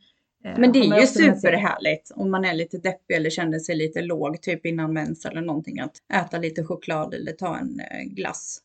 Eh, 0.43 0.59
Men 0.59 0.71
det 0.71 0.79
är 0.79 1.01
ju 1.01 1.07
superhärligt 1.07 2.11
om 2.15 2.31
man 2.31 2.45
är 2.45 2.53
lite 2.53 2.77
deppig 2.77 3.15
eller 3.15 3.29
känner 3.29 3.59
sig 3.59 3.75
lite 3.75 4.01
låg 4.01 4.41
typ 4.41 4.65
innan 4.65 4.93
mens 4.93 5.25
eller 5.25 5.41
någonting 5.41 5.79
att 5.79 5.91
äta 6.13 6.37
lite 6.37 6.63
choklad 6.63 7.13
eller 7.13 7.31
ta 7.31 7.57
en 7.57 7.79
eh, 7.79 8.03
glass. 8.13 8.59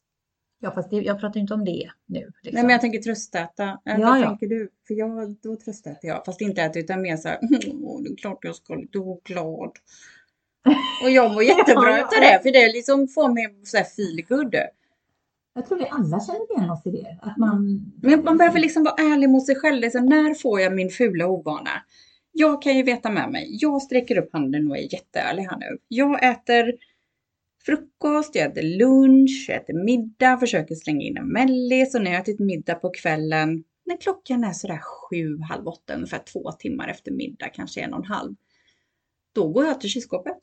Ja, 0.60 0.70
fast 0.70 0.90
det, 0.90 0.96
jag 0.96 1.20
pratar 1.20 1.40
inte 1.40 1.54
om 1.54 1.64
det 1.64 1.90
nu. 2.06 2.18
Liksom. 2.20 2.32
Nej 2.52 2.62
men 2.62 2.70
jag 2.70 2.80
tänker 2.80 2.98
tröstäta. 2.98 3.64
Äh, 3.64 3.76
Ja, 3.84 3.96
Vad 3.98 4.20
ja. 4.20 4.26
tänker 4.28 4.46
du? 4.46 4.68
För 4.86 4.94
jag, 4.94 5.36
då 5.42 5.56
tröstäter 5.56 6.08
jag. 6.08 6.24
Fast 6.24 6.40
inte 6.40 6.62
äta 6.62 6.78
utan 6.78 7.02
mer 7.02 7.16
så 7.16 7.28
här, 7.28 7.38
åh 7.82 8.02
det 8.02 8.08
är 8.08 8.16
klart 8.16 8.38
jag 8.42 8.56
ska 8.56 8.74
lite 8.74 8.98
choklad. 8.98 9.70
Och 11.02 11.10
jag 11.10 11.32
mår 11.32 11.42
jättebra 11.42 11.98
utav 11.98 12.20
det 12.20 12.40
för 12.42 12.52
det 12.52 12.72
liksom 12.72 13.08
får 13.08 13.28
mig 13.28 13.54
så 13.64 13.76
här 13.76 13.84
feel 13.84 14.24
good. 14.28 14.54
Jag 15.54 15.66
tror 15.66 15.78
vi 15.78 15.88
alla 15.90 16.20
känner 16.20 16.56
igen 16.56 16.70
oss 16.70 16.86
i 16.86 16.90
det. 16.90 17.18
Att 17.22 17.36
man, 17.36 17.92
Men 18.02 18.24
man 18.24 18.38
behöver 18.38 18.60
liksom 18.60 18.84
vara 18.84 18.94
ärlig 18.94 19.30
mot 19.30 19.46
sig 19.46 19.56
själv. 19.56 19.82
Här, 19.82 20.00
när 20.00 20.34
får 20.34 20.60
jag 20.60 20.74
min 20.74 20.90
fula 20.90 21.26
ovana? 21.26 21.70
Jag 22.32 22.62
kan 22.62 22.76
ju 22.76 22.82
veta 22.82 23.10
med 23.10 23.30
mig. 23.30 23.48
Jag 23.50 23.82
sträcker 23.82 24.18
upp 24.18 24.32
handen 24.32 24.70
och 24.70 24.78
är 24.78 24.92
jätteärlig 24.94 25.42
här 25.42 25.56
nu. 25.58 25.78
Jag 25.88 26.24
äter 26.24 26.74
frukost, 27.66 28.34
jag 28.34 28.46
äter 28.46 28.62
lunch, 28.62 29.46
jag 29.48 29.56
äter 29.56 29.84
middag, 29.84 30.38
försöker 30.38 30.74
slänga 30.74 31.00
in 31.00 31.16
en 31.16 31.32
mellis 31.32 31.94
och 31.94 32.02
när 32.02 32.10
jag 32.10 32.20
ätit 32.20 32.40
middag 32.40 32.74
på 32.74 32.90
kvällen, 32.90 33.64
när 33.86 33.96
klockan 33.96 34.44
är 34.44 34.52
sådär 34.52 34.80
sju, 34.82 35.38
halv 35.50 35.68
åtta, 35.68 35.94
ungefär 35.94 36.18
två 36.32 36.52
timmar 36.52 36.88
efter 36.88 37.12
middag, 37.12 37.48
kanske 37.48 37.80
en 37.80 37.92
och 37.92 37.98
en 37.98 38.10
halv, 38.10 38.34
då 39.34 39.48
går 39.48 39.64
jag 39.64 39.80
till 39.80 39.90
kylskåpet. 39.90 40.38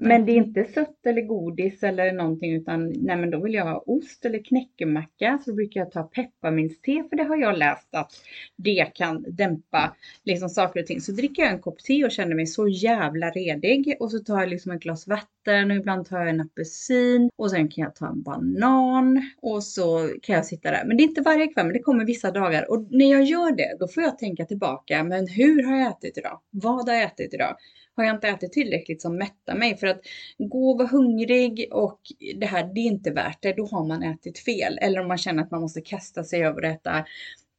Men 0.00 0.26
det 0.26 0.32
är 0.32 0.36
inte 0.36 0.64
sött 0.64 1.06
eller 1.06 1.22
godis 1.22 1.82
eller 1.82 2.12
någonting 2.12 2.54
utan 2.54 2.88
nej 2.88 3.16
men 3.16 3.30
då 3.30 3.40
vill 3.40 3.54
jag 3.54 3.64
ha 3.64 3.82
ost 3.86 4.24
eller 4.24 4.44
knäckemacka. 4.44 5.38
Så 5.44 5.54
brukar 5.54 5.80
jag 5.80 5.92
ta 5.92 6.02
pepparmintste 6.02 7.04
för 7.10 7.16
det 7.16 7.22
har 7.22 7.36
jag 7.36 7.58
läst 7.58 7.88
att 7.94 8.12
det 8.56 8.90
kan 8.94 9.24
dämpa 9.28 9.96
liksom 10.24 10.48
saker 10.48 10.80
och 10.80 10.86
ting. 10.86 11.00
Så 11.00 11.12
dricker 11.12 11.42
jag 11.42 11.52
en 11.52 11.60
kopp 11.60 11.78
te 11.78 12.04
och 12.04 12.10
känner 12.10 12.34
mig 12.34 12.46
så 12.46 12.68
jävla 12.68 13.30
redig 13.30 13.96
och 14.00 14.10
så 14.10 14.18
tar 14.18 14.40
jag 14.40 14.48
liksom 14.48 14.72
ett 14.72 14.82
glas 14.82 15.06
vatten 15.06 15.70
och 15.70 15.76
ibland 15.76 16.06
tar 16.06 16.18
jag 16.18 16.28
en 16.28 16.40
apelsin 16.40 17.30
och 17.36 17.50
sen 17.50 17.68
kan 17.68 17.84
jag 17.84 17.94
ta 17.94 18.08
en 18.08 18.22
banan 18.22 19.22
och 19.42 19.64
så 19.64 20.10
kan 20.22 20.36
jag 20.36 20.46
sitta 20.46 20.70
där. 20.70 20.84
Men 20.84 20.96
det 20.96 21.02
är 21.02 21.08
inte 21.08 21.22
varje 21.22 21.46
kväll 21.46 21.66
men 21.66 21.74
det 21.74 21.82
kommer 21.82 22.04
vissa 22.04 22.30
dagar 22.30 22.70
och 22.70 22.86
när 22.90 23.10
jag 23.10 23.22
gör 23.22 23.56
det 23.56 23.76
då 23.80 23.88
får 23.88 24.02
jag 24.02 24.18
tänka 24.18 24.44
tillbaka. 24.44 25.04
Men 25.04 25.28
hur 25.28 25.62
har 25.62 25.76
jag 25.76 25.90
ätit 25.90 26.18
idag? 26.18 26.40
Vad 26.50 26.88
har 26.88 26.94
jag 26.94 27.02
ätit 27.02 27.34
idag? 27.34 27.56
Har 27.98 28.04
jag 28.04 28.16
inte 28.16 28.28
ätit 28.28 28.52
tillräckligt 28.52 29.02
som 29.02 29.16
mättar 29.16 29.54
mig. 29.54 29.76
För 29.76 29.86
att 29.86 30.00
gå 30.38 30.70
och 30.70 30.78
vara 30.78 30.88
hungrig 30.88 31.68
och 31.72 32.00
det 32.36 32.46
här, 32.46 32.70
det 32.74 32.80
är 32.80 32.84
inte 32.84 33.10
värt 33.10 33.42
det. 33.42 33.52
Då 33.52 33.66
har 33.66 33.84
man 33.84 34.02
ätit 34.02 34.38
fel. 34.38 34.78
Eller 34.82 35.00
om 35.00 35.08
man 35.08 35.18
känner 35.18 35.42
att 35.42 35.50
man 35.50 35.60
måste 35.60 35.80
kasta 35.80 36.24
sig 36.24 36.44
över 36.44 36.62
att 36.62 36.76
äta 36.76 37.04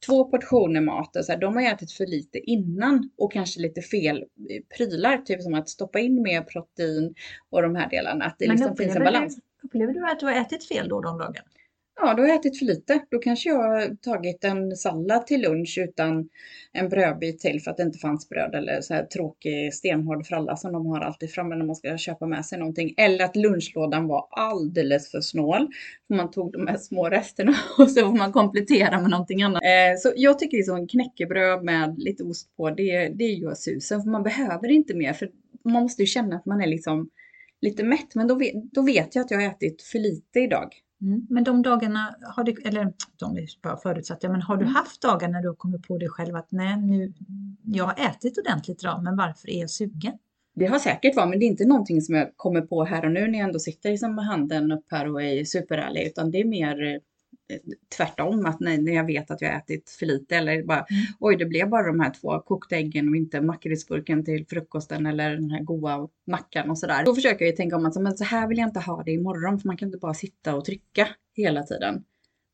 två 0.06 0.26
portioner 0.26 0.82
mat. 0.82 1.16
Och 1.16 1.26
så 1.26 1.32
här, 1.32 1.40
de 1.40 1.56
har 1.56 1.64
ätit 1.64 1.92
för 1.92 2.06
lite 2.06 2.40
innan 2.40 3.10
och 3.18 3.34
kanske 3.34 3.62
lite 3.62 3.82
fel 3.82 4.26
prylar. 4.78 5.18
Typ 5.18 5.42
som 5.42 5.54
att 5.54 5.70
stoppa 5.70 6.00
in 6.00 6.22
mer 6.22 6.42
protein 6.42 7.16
och 7.50 7.62
de 7.62 7.76
här 7.76 7.90
delarna. 7.90 8.26
Att 8.26 8.36
det 8.40 8.48
Men 8.48 8.58
liksom 8.58 8.76
finns 8.78 8.96
en 8.96 9.04
balans. 9.04 9.40
Upplever 9.64 9.94
du 9.94 10.12
att 10.12 10.20
du 10.20 10.26
har 10.26 10.34
ätit 10.34 10.68
fel 10.68 10.90
då 10.90 11.02
de 11.02 11.18
dagarna? 11.18 11.48
Ja, 12.02 12.14
då 12.14 12.24
har 12.24 12.28
jag 12.28 12.40
ätit 12.40 12.60
för 12.60 12.66
lite. 12.66 13.00
Då 13.10 13.20
kanske 13.20 13.50
jag 13.50 13.56
har 13.56 13.96
tagit 13.96 14.44
en 14.44 14.76
sallad 14.76 15.28
till 15.28 15.42
lunch 15.42 15.78
utan 15.78 16.30
en 16.72 16.90
brödbit 16.90 17.40
till 17.40 17.62
för 17.62 17.72
att 17.72 17.78
det 17.78 17.84
inte 17.84 18.00
fanns 18.00 18.30
bröd 18.30 18.56
eller 18.56 18.82
så 18.82 18.94
här 18.94 19.04
tråkig 19.04 19.74
stenhård 19.74 20.26
fralla 20.26 20.56
som 20.56 20.74
de 20.74 20.86
har 20.86 21.00
alltid 21.00 21.32
framme 21.32 21.56
när 21.56 21.66
man 21.66 21.76
ska 21.76 21.98
köpa 21.98 22.26
med 22.26 22.46
sig 22.46 22.60
någonting. 22.60 22.94
Eller 22.98 23.26
att 23.26 23.36
lunchlådan 23.36 24.08
var 24.08 24.28
alldeles 24.32 25.12
för 25.12 25.22
snål. 25.22 25.68
För 26.08 26.16
man 26.16 26.32
tog 26.32 26.52
de 26.52 26.68
här 26.68 26.78
små 26.78 27.10
resterna 27.10 27.56
och 27.78 27.92
så 27.92 28.02
får 28.02 28.18
man 28.18 28.32
komplettera 28.32 29.02
med 29.02 29.10
någonting 29.10 29.44
annat. 29.44 29.64
Eh, 29.64 30.00
så 30.00 30.14
jag 30.16 30.40
tycker 30.40 30.58
liksom 30.58 30.88
knäckebröd 30.88 31.64
med 31.64 32.00
lite 32.00 32.24
ost 32.24 32.56
på, 32.58 32.70
det, 32.70 33.08
det 33.08 33.28
gör 33.28 33.54
susen. 33.54 34.04
För 34.04 34.10
man 34.10 34.24
behöver 34.24 34.72
inte 34.72 34.96
mer. 34.96 35.14
För 35.14 35.30
man 35.64 35.84
måste 35.84 36.02
ju 36.02 36.06
känna 36.06 36.36
att 36.36 36.46
man 36.46 36.62
är 36.62 36.68
liksom 36.68 37.10
lite 37.62 37.84
mätt. 37.84 38.16
Men 38.16 38.28
då 38.28 38.36
vet, 38.36 38.54
då 38.72 38.82
vet 38.82 39.16
jag 39.16 39.26
att 39.26 39.32
jag 39.32 39.38
har 39.38 39.48
ätit 39.48 39.82
för 39.82 40.00
lite 40.00 40.40
idag. 40.40 40.74
Mm. 41.02 41.28
Men 41.30 41.44
de 41.44 41.62
dagarna, 41.62 42.16
har 42.36 42.44
du, 42.44 42.52
eller 42.66 42.94
de 43.20 43.38
är 43.38 43.46
bara 43.64 43.78
förutsatta, 43.78 44.30
men 44.30 44.42
har 44.42 44.58
du 44.58 44.64
Mm. 44.64 44.76
haft 44.76 45.02
dagar 45.02 45.28
när 45.28 45.42
du 45.42 45.48
har 45.48 45.56
kommit 45.56 45.88
på 45.88 45.98
dig 45.98 46.10
själv 46.10 46.36
att 46.36 46.48
nej, 46.52 46.78
nu, 46.78 47.14
jag 47.64 47.86
har 47.86 47.94
ätit 48.10 48.38
ordentligt 48.38 48.84
idag, 48.84 49.04
men 49.04 49.18
varför 49.18 49.50
är 49.50 49.60
jag 49.60 49.70
sugen? 49.70 50.14
Det 50.56 50.66
har 50.66 50.80
säkert 50.80 51.16
varit, 51.16 51.30
men 51.30 51.40
det 51.40 51.46
är 51.46 51.48
inte 51.48 51.66
någonting 51.66 52.02
som 52.02 52.16
jag 52.16 52.28
kommer 52.36 52.62
på 52.62 52.84
här 52.84 53.06
och 53.06 53.12
nu 53.12 53.28
när 53.28 53.40
jag 53.40 53.48
ändå 53.48 53.60
sitter 53.60 53.90
liksom 53.90 54.16
med 54.16 54.26
handen 54.26 54.72
upp 54.72 54.86
här 54.92 55.14
och 55.14 55.24
är 55.24 55.44
superärlig, 55.44 56.08
utan 56.08 56.32
det 56.32 56.38
är 56.40 56.46
mer 56.46 56.84
eh, 56.84 57.00
tvärtom, 57.98 58.46
att 58.46 58.60
när, 58.60 58.92
jag 58.94 59.06
vet 59.06 59.32
att 59.32 59.42
jag 59.42 59.56
ätit 59.56 59.90
för 59.90 60.06
lite 60.06 60.36
eller 60.36 60.64
bara 60.64 60.86
oj, 61.20 61.36
det 61.36 61.46
blev 61.46 61.70
bara 61.70 61.88
de 61.88 62.00
här 62.00 62.14
två 62.22 62.40
kokta 62.40 62.76
äggen 62.76 63.10
och 63.10 63.16
inte 63.16 63.42
makrilsburken 63.42 64.26
till 64.26 64.46
frukosten 64.48 65.06
eller 65.06 65.30
den 65.36 65.52
här 65.52 65.64
goda 65.64 66.08
mackan 66.28 66.70
och 66.70 66.78
sådär. 66.78 67.06
Då 67.06 67.16
försöker 67.16 67.46
jag 67.46 67.52
ju 67.52 67.56
tänka 67.58 67.76
om 67.76 67.86
att 67.86 67.94
så- 67.94 68.02
men 68.02 68.18
så 68.18 68.24
här 68.24 68.48
vill 68.48 68.58
jag 68.58 68.68
inte 68.68 68.80
ha 68.80 69.04
det 69.04 69.12
imorgon, 69.12 69.60
för 69.60 69.68
man 69.68 69.78
kan 69.78 69.88
inte 69.88 69.98
bara 69.98 70.14
sitta 70.14 70.56
och 70.56 70.66
trycka 70.66 71.08
hela 71.36 71.64
tiden. 71.64 72.04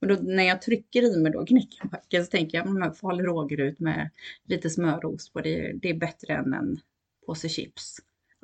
Men 0.01 0.09
då, 0.09 0.15
när 0.21 0.43
jag 0.43 0.61
trycker 0.61 1.01
i 1.17 1.21
mig 1.21 1.31
då 1.31 1.45
knäckemacken 1.45 2.25
så 2.25 2.29
tänker 2.31 2.57
jag, 2.57 2.69
men 2.69 2.93
falu 2.93 3.23
rågryt 3.23 3.79
med 3.79 4.09
lite 4.47 4.69
smör 4.69 5.05
och 5.05 5.13
ost 5.13 5.33
på, 5.33 5.41
det, 5.41 5.73
det 5.81 5.89
är 5.89 5.93
bättre 5.93 6.33
än 6.33 6.53
en 6.53 6.79
påse 7.25 7.49
chips. 7.49 7.97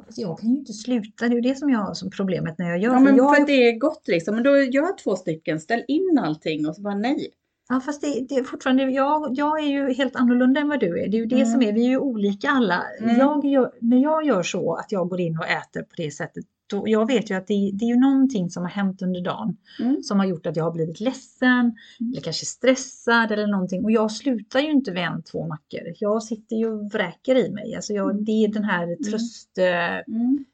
Fast 0.06 0.18
jag 0.18 0.40
kan 0.40 0.50
ju 0.50 0.56
inte 0.58 0.74
sluta, 0.74 1.28
det 1.28 1.34
är 1.34 1.36
ju 1.36 1.42
det 1.42 1.56
som 1.56 1.70
jag 1.70 1.80
har 1.80 1.94
som 1.94 2.10
problemet 2.12 2.58
när 2.58 2.70
jag 2.70 2.80
gör. 2.80 2.92
Ja, 2.92 2.98
för 2.98 3.04
men 3.04 3.16
jag, 3.16 3.36
för 3.36 3.42
att 3.42 3.48
det 3.48 3.68
är 3.70 3.80
gott 3.80 4.08
liksom. 4.08 4.36
Men 4.36 4.44
då 4.44 4.58
gör 4.58 4.98
två 5.04 5.16
stycken, 5.16 5.60
ställ 5.60 5.84
in 5.88 6.20
allting 6.24 6.68
och 6.68 6.76
så 6.76 6.82
bara 6.82 6.96
nej. 6.96 7.28
ja, 7.70 7.80
fast 7.80 8.02
det, 8.02 8.26
det 8.30 8.36
är 8.36 8.44
fortfarande, 8.44 8.84
jag, 8.84 9.34
jag 9.38 9.60
är 9.60 9.68
ju 9.68 9.94
helt 9.94 10.16
annorlunda 10.16 10.62
än 10.62 10.70
vad 10.70 10.80
du 10.80 11.04
är. 11.04 11.08
Det 11.08 11.18
är 11.18 11.20
ju 11.20 11.26
det 11.26 11.36
Mm. 11.36 11.48
som 11.48 11.62
är, 11.62 11.74
vi 11.74 11.86
är 11.86 11.90
ju 11.90 11.98
olika 11.98 12.50
alla. 12.50 12.84
Mm. 13.00 13.18
Jag 13.18 13.46
gör, 13.46 13.72
när 13.80 13.98
jag 13.98 14.26
gör 14.26 14.44
så 14.44 14.74
att 14.74 14.92
jag 14.92 15.10
går 15.10 15.20
in 15.20 15.38
och 15.38 15.46
äter 15.46 15.82
på 15.82 15.94
det 15.98 16.12
sättet, 16.12 16.46
då, 16.72 16.84
jag 16.88 17.08
vet 17.08 17.32
ju 17.32 17.36
att 17.36 17.48
det, 17.48 17.72
det 17.74 17.86
är 17.86 17.90
ju 17.90 18.00
någonting 18.00 18.50
som 18.50 18.64
har 18.64 18.70
hänt 18.70 19.02
under 19.02 19.22
dagen 19.22 19.58
Mm. 19.80 20.04
som 20.04 20.20
har 20.20 20.26
gjort 20.26 20.46
att 20.46 20.56
jag 20.56 20.64
har 20.64 20.72
blivit 20.72 21.00
ledsen 21.00 21.76
eller 22.14 22.22
kanske 22.22 22.46
stressad 22.46 23.32
eller 23.32 23.48
någonting. 23.48 23.84
Och 23.84 23.92
jag 23.92 24.12
slutar 24.12 24.60
ju 24.60 24.72
inte 24.72 24.92
vid 24.92 25.04
en, 25.04 25.24
två 25.24 25.48
mackor. 25.48 25.82
Jag 26.00 26.24
sitter 26.24 26.56
ju 26.56 26.70
och 26.72 26.94
vräker 26.94 27.36
i 27.36 27.52
mig. 27.52 27.76
Alltså 27.76 27.94
jag, 27.94 28.26
det 28.26 28.32
är 28.32 28.48
den 28.48 28.64
här 28.64 29.04
tröst... 29.12 29.58
eh, 29.58 30.14
Mm. 30.16 30.46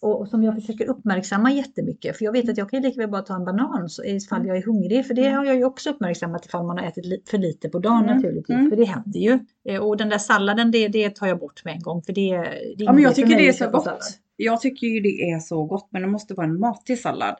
Och, 0.00 0.28
som 0.28 0.42
jag 0.42 0.54
försöker 0.54 0.86
uppmärksamma 0.86 1.52
jättemycket. 1.52 2.16
För 2.18 2.24
jag 2.24 2.32
vet 2.32 2.48
att 2.48 2.58
jag 2.58 2.70
kan 2.70 2.82
lika 2.82 3.00
väl 3.00 3.10
bara 3.10 3.22
ta 3.22 3.34
en 3.34 3.44
banan 3.44 3.88
ifall 4.04 4.46
jag 4.46 4.56
är 4.56 4.62
hungrig. 4.62 5.06
För 5.06 5.14
det 5.14 5.28
har 5.28 5.44
jag 5.44 5.56
ju 5.56 5.64
också 5.64 5.90
uppmärksammat 5.90 6.46
ifall 6.46 6.66
man 6.66 6.78
har 6.78 6.84
ätit 6.86 7.28
för 7.30 7.38
lite 7.38 7.68
på 7.68 7.78
dagen 7.78 8.02
Mm. 8.04 8.16
naturligtvis. 8.16 8.56
Mm. 8.56 8.70
För 8.70 8.76
det 8.76 8.84
händer 8.84 9.20
ju. 9.20 9.38
Eh, 9.68 9.80
Och 9.82 9.96
den 9.96 10.08
där 10.08 10.18
salladen 10.18 10.70
det, 10.70 10.88
det 10.88 11.16
tar 11.16 11.26
jag 11.26 11.38
bort 11.38 11.64
med 11.64 11.74
en 11.74 11.82
gång. 11.82 12.02
För 12.02 12.12
det, 12.12 12.36
det 12.76 12.84
Ja, 12.84 12.92
men 12.92 13.02
jag 13.02 13.14
tycker 13.14 13.36
det 13.36 13.48
är 13.48 13.52
så 13.52 13.70
gott. 13.70 13.84
sallad. 13.84 14.00
Jag 14.36 14.60
tycker 14.60 14.86
ju 14.86 15.00
det 15.00 15.30
är 15.30 15.38
så 15.38 15.64
gott, 15.64 15.88
men 15.90 16.02
det 16.02 16.08
måste 16.08 16.34
vara 16.34 16.46
en 16.46 16.60
matig 16.60 16.98
sallad 16.98 17.36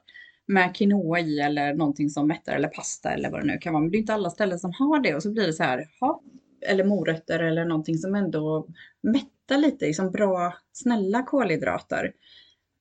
med 0.47 0.77
quinoa 0.77 1.21
i 1.21 1.41
eller 1.41 1.75
någonting 1.75 2.11
som 2.11 2.27
mättar 2.29 2.53
eller 2.57 2.69
pasta 2.69 3.11
eller 3.11 3.31
vad 3.31 3.41
det 3.41 3.47
nu 3.47 3.59
kan 3.59 3.73
vara. 3.73 3.83
Men 3.83 3.91
det 3.91 3.97
är 3.97 4.01
inte 4.01 4.15
alla 4.15 4.31
ställen 4.31 4.59
som 4.59 4.73
har 4.79 5.01
det 5.01 5.15
och 5.15 5.23
så 5.23 5.31
blir 5.33 5.47
det 5.47 5.53
så 5.53 5.63
här, 5.63 5.85
ha, 6.01 6.21
eller 6.69 6.85
morötter 6.85 7.39
eller 7.39 7.65
någonting 7.65 7.99
som 7.99 8.15
ändå 8.15 8.67
mättar 9.03 9.29
lite, 9.51 9.87
liksom 9.87 10.11
bra, 10.11 10.55
snälla 10.73 11.23
kolhydrater. 11.23 12.13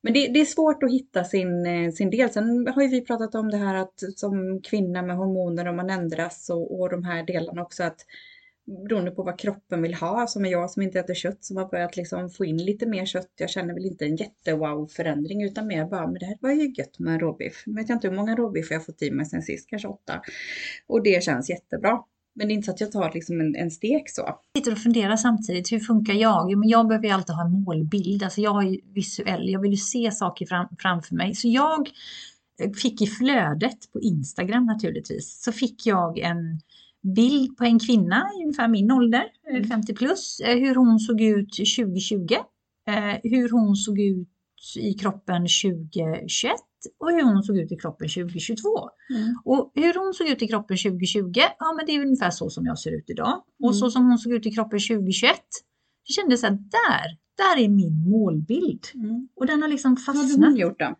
Men 0.03 0.13
det, 0.13 0.27
det 0.27 0.41
är 0.41 0.45
svårt 0.45 0.83
att 0.83 0.91
hitta 0.91 1.23
sin, 1.23 1.65
eh, 1.65 1.91
sin 1.91 2.09
del. 2.09 2.29
Sen 2.29 2.67
har 2.67 2.81
ju 2.81 2.87
vi 2.87 3.01
pratat 3.01 3.35
om 3.35 3.49
det 3.49 3.57
här 3.57 3.75
att 3.75 4.03
som 4.15 4.61
kvinna 4.61 5.01
med 5.01 5.15
hormoner 5.15 5.67
och 5.67 5.75
man 5.75 5.89
ändras 5.89 6.49
och, 6.49 6.79
och 6.79 6.89
de 6.89 7.03
här 7.03 7.23
delarna 7.23 7.61
också 7.61 7.83
att 7.83 8.05
beroende 8.65 9.11
på 9.11 9.23
vad 9.23 9.39
kroppen 9.39 9.81
vill 9.81 9.93
ha, 9.93 10.27
som 10.27 10.45
är 10.45 10.49
jag 10.49 10.71
som 10.71 10.81
inte 10.81 10.99
äter 10.99 11.13
kött 11.13 11.43
som 11.43 11.57
har 11.57 11.69
börjat 11.69 11.97
liksom 11.97 12.29
få 12.29 12.45
in 12.45 12.57
lite 12.57 12.85
mer 12.85 13.05
kött. 13.05 13.31
Jag 13.35 13.49
känner 13.49 13.73
väl 13.73 13.85
inte 13.85 14.05
en 14.05 14.15
jättewow 14.15 14.87
förändring 14.87 15.43
utan 15.43 15.67
mer 15.67 15.85
bara, 15.85 16.07
men 16.07 16.19
det 16.19 16.25
här 16.25 16.37
var 16.41 16.51
ju 16.51 16.73
gött 16.77 16.99
med 16.99 17.21
råbiff. 17.21 17.63
Nu 17.65 17.73
vet 17.73 17.89
jag 17.89 17.95
inte 17.95 18.07
hur 18.07 18.15
många 18.15 18.35
råbiff 18.35 18.71
jag 18.71 18.79
har 18.79 18.83
fått 18.83 19.01
i 19.01 19.11
mig 19.11 19.25
sen 19.25 19.41
sist, 19.41 19.69
kanske 19.69 19.87
åtta. 19.87 20.21
Och 20.87 21.03
det 21.03 21.23
känns 21.23 21.49
jättebra. 21.49 22.03
Men 22.35 22.47
det 22.47 22.53
är 22.53 22.55
inte 22.55 22.65
så 22.65 22.71
att 22.71 22.81
jag 22.81 22.91
tar 22.91 23.11
liksom 23.13 23.41
en, 23.41 23.55
en 23.55 23.71
stek 23.71 24.09
så. 24.09 24.21
Jag 24.21 24.61
sitter 24.61 24.71
och 24.71 24.77
funderar 24.77 25.15
samtidigt, 25.15 25.71
hur 25.71 25.79
funkar 25.79 26.13
jag? 26.13 26.51
Jo, 26.51 26.59
men 26.59 26.69
jag 26.69 26.87
behöver 26.87 27.07
ju 27.07 27.13
alltid 27.13 27.35
ha 27.35 27.45
en 27.45 27.51
målbild, 27.63 28.23
alltså 28.23 28.41
jag 28.41 28.63
är 28.63 28.93
visuell, 28.93 29.49
jag 29.49 29.59
vill 29.61 29.71
ju 29.71 29.77
se 29.77 30.11
saker 30.11 30.45
fram, 30.45 30.67
framför 30.79 31.15
mig. 31.15 31.35
Så 31.35 31.47
jag 31.47 31.89
eh, 32.61 32.71
fick 32.71 33.01
i 33.01 33.07
flödet 33.07 33.91
på 33.93 33.99
Instagram 34.01 34.65
naturligtvis, 34.65 35.43
så 35.43 35.51
fick 35.51 35.85
jag 35.85 36.19
en 36.19 36.59
bild 37.15 37.57
på 37.57 37.63
en 37.63 37.79
kvinna 37.79 38.29
i 38.39 38.43
ungefär 38.43 38.67
min 38.67 38.91
ålder, 38.91 39.23
eh, 39.49 39.55
Mm. 39.55 39.67
50 39.67 39.93
plus, 39.93 40.39
eh, 40.39 40.57
hur 40.59 40.75
hon 40.75 40.99
såg 40.99 41.21
ut 41.21 41.53
2020, 41.53 42.33
eh, 42.87 43.19
hur 43.23 43.49
hon 43.49 43.75
såg 43.75 43.99
ut 43.99 44.27
i 44.77 44.93
kroppen 44.93 45.47
2021 45.47 46.53
och 46.97 47.11
hur 47.11 47.23
hon 47.23 47.43
såg 47.43 47.57
ut 47.57 47.71
i 47.71 47.75
kroppen 47.75 48.07
2022. 48.09 48.69
Och 49.45 49.71
hur 49.75 49.93
hon 49.93 50.13
såg 50.13 50.27
ut 50.27 50.41
i 50.41 50.47
kroppen 50.47 50.77
2020, 50.77 51.31
ja 51.59 51.73
men 51.77 51.85
det 51.85 51.91
är 51.91 52.01
ungefär 52.01 52.29
så 52.29 52.49
som 52.49 52.65
jag 52.65 52.79
ser 52.79 52.91
ut 52.97 53.09
idag. 53.09 53.41
Och 53.63 53.69
Mm. 53.69 53.73
så 53.73 53.89
som 53.91 54.05
hon 54.05 54.17
såg 54.17 54.33
ut 54.33 54.45
i 54.45 54.51
kroppen 54.51 54.79
2021, 54.79 55.35
det 56.07 56.13
kändes 56.13 56.43
här, 56.43 56.51
där, 56.51 57.07
där 57.37 57.63
är 57.63 57.69
min 57.69 58.09
målbild. 58.09 58.83
Mm. 58.93 59.27
Och 59.35 59.45
den 59.45 59.61
har 59.61 59.69
liksom 59.69 59.95
Vad 60.07 60.15
hade 60.15 60.27
fastnat. 60.27 60.49
hon 60.49 60.57
gjort 60.57 60.79
då? 60.79 60.95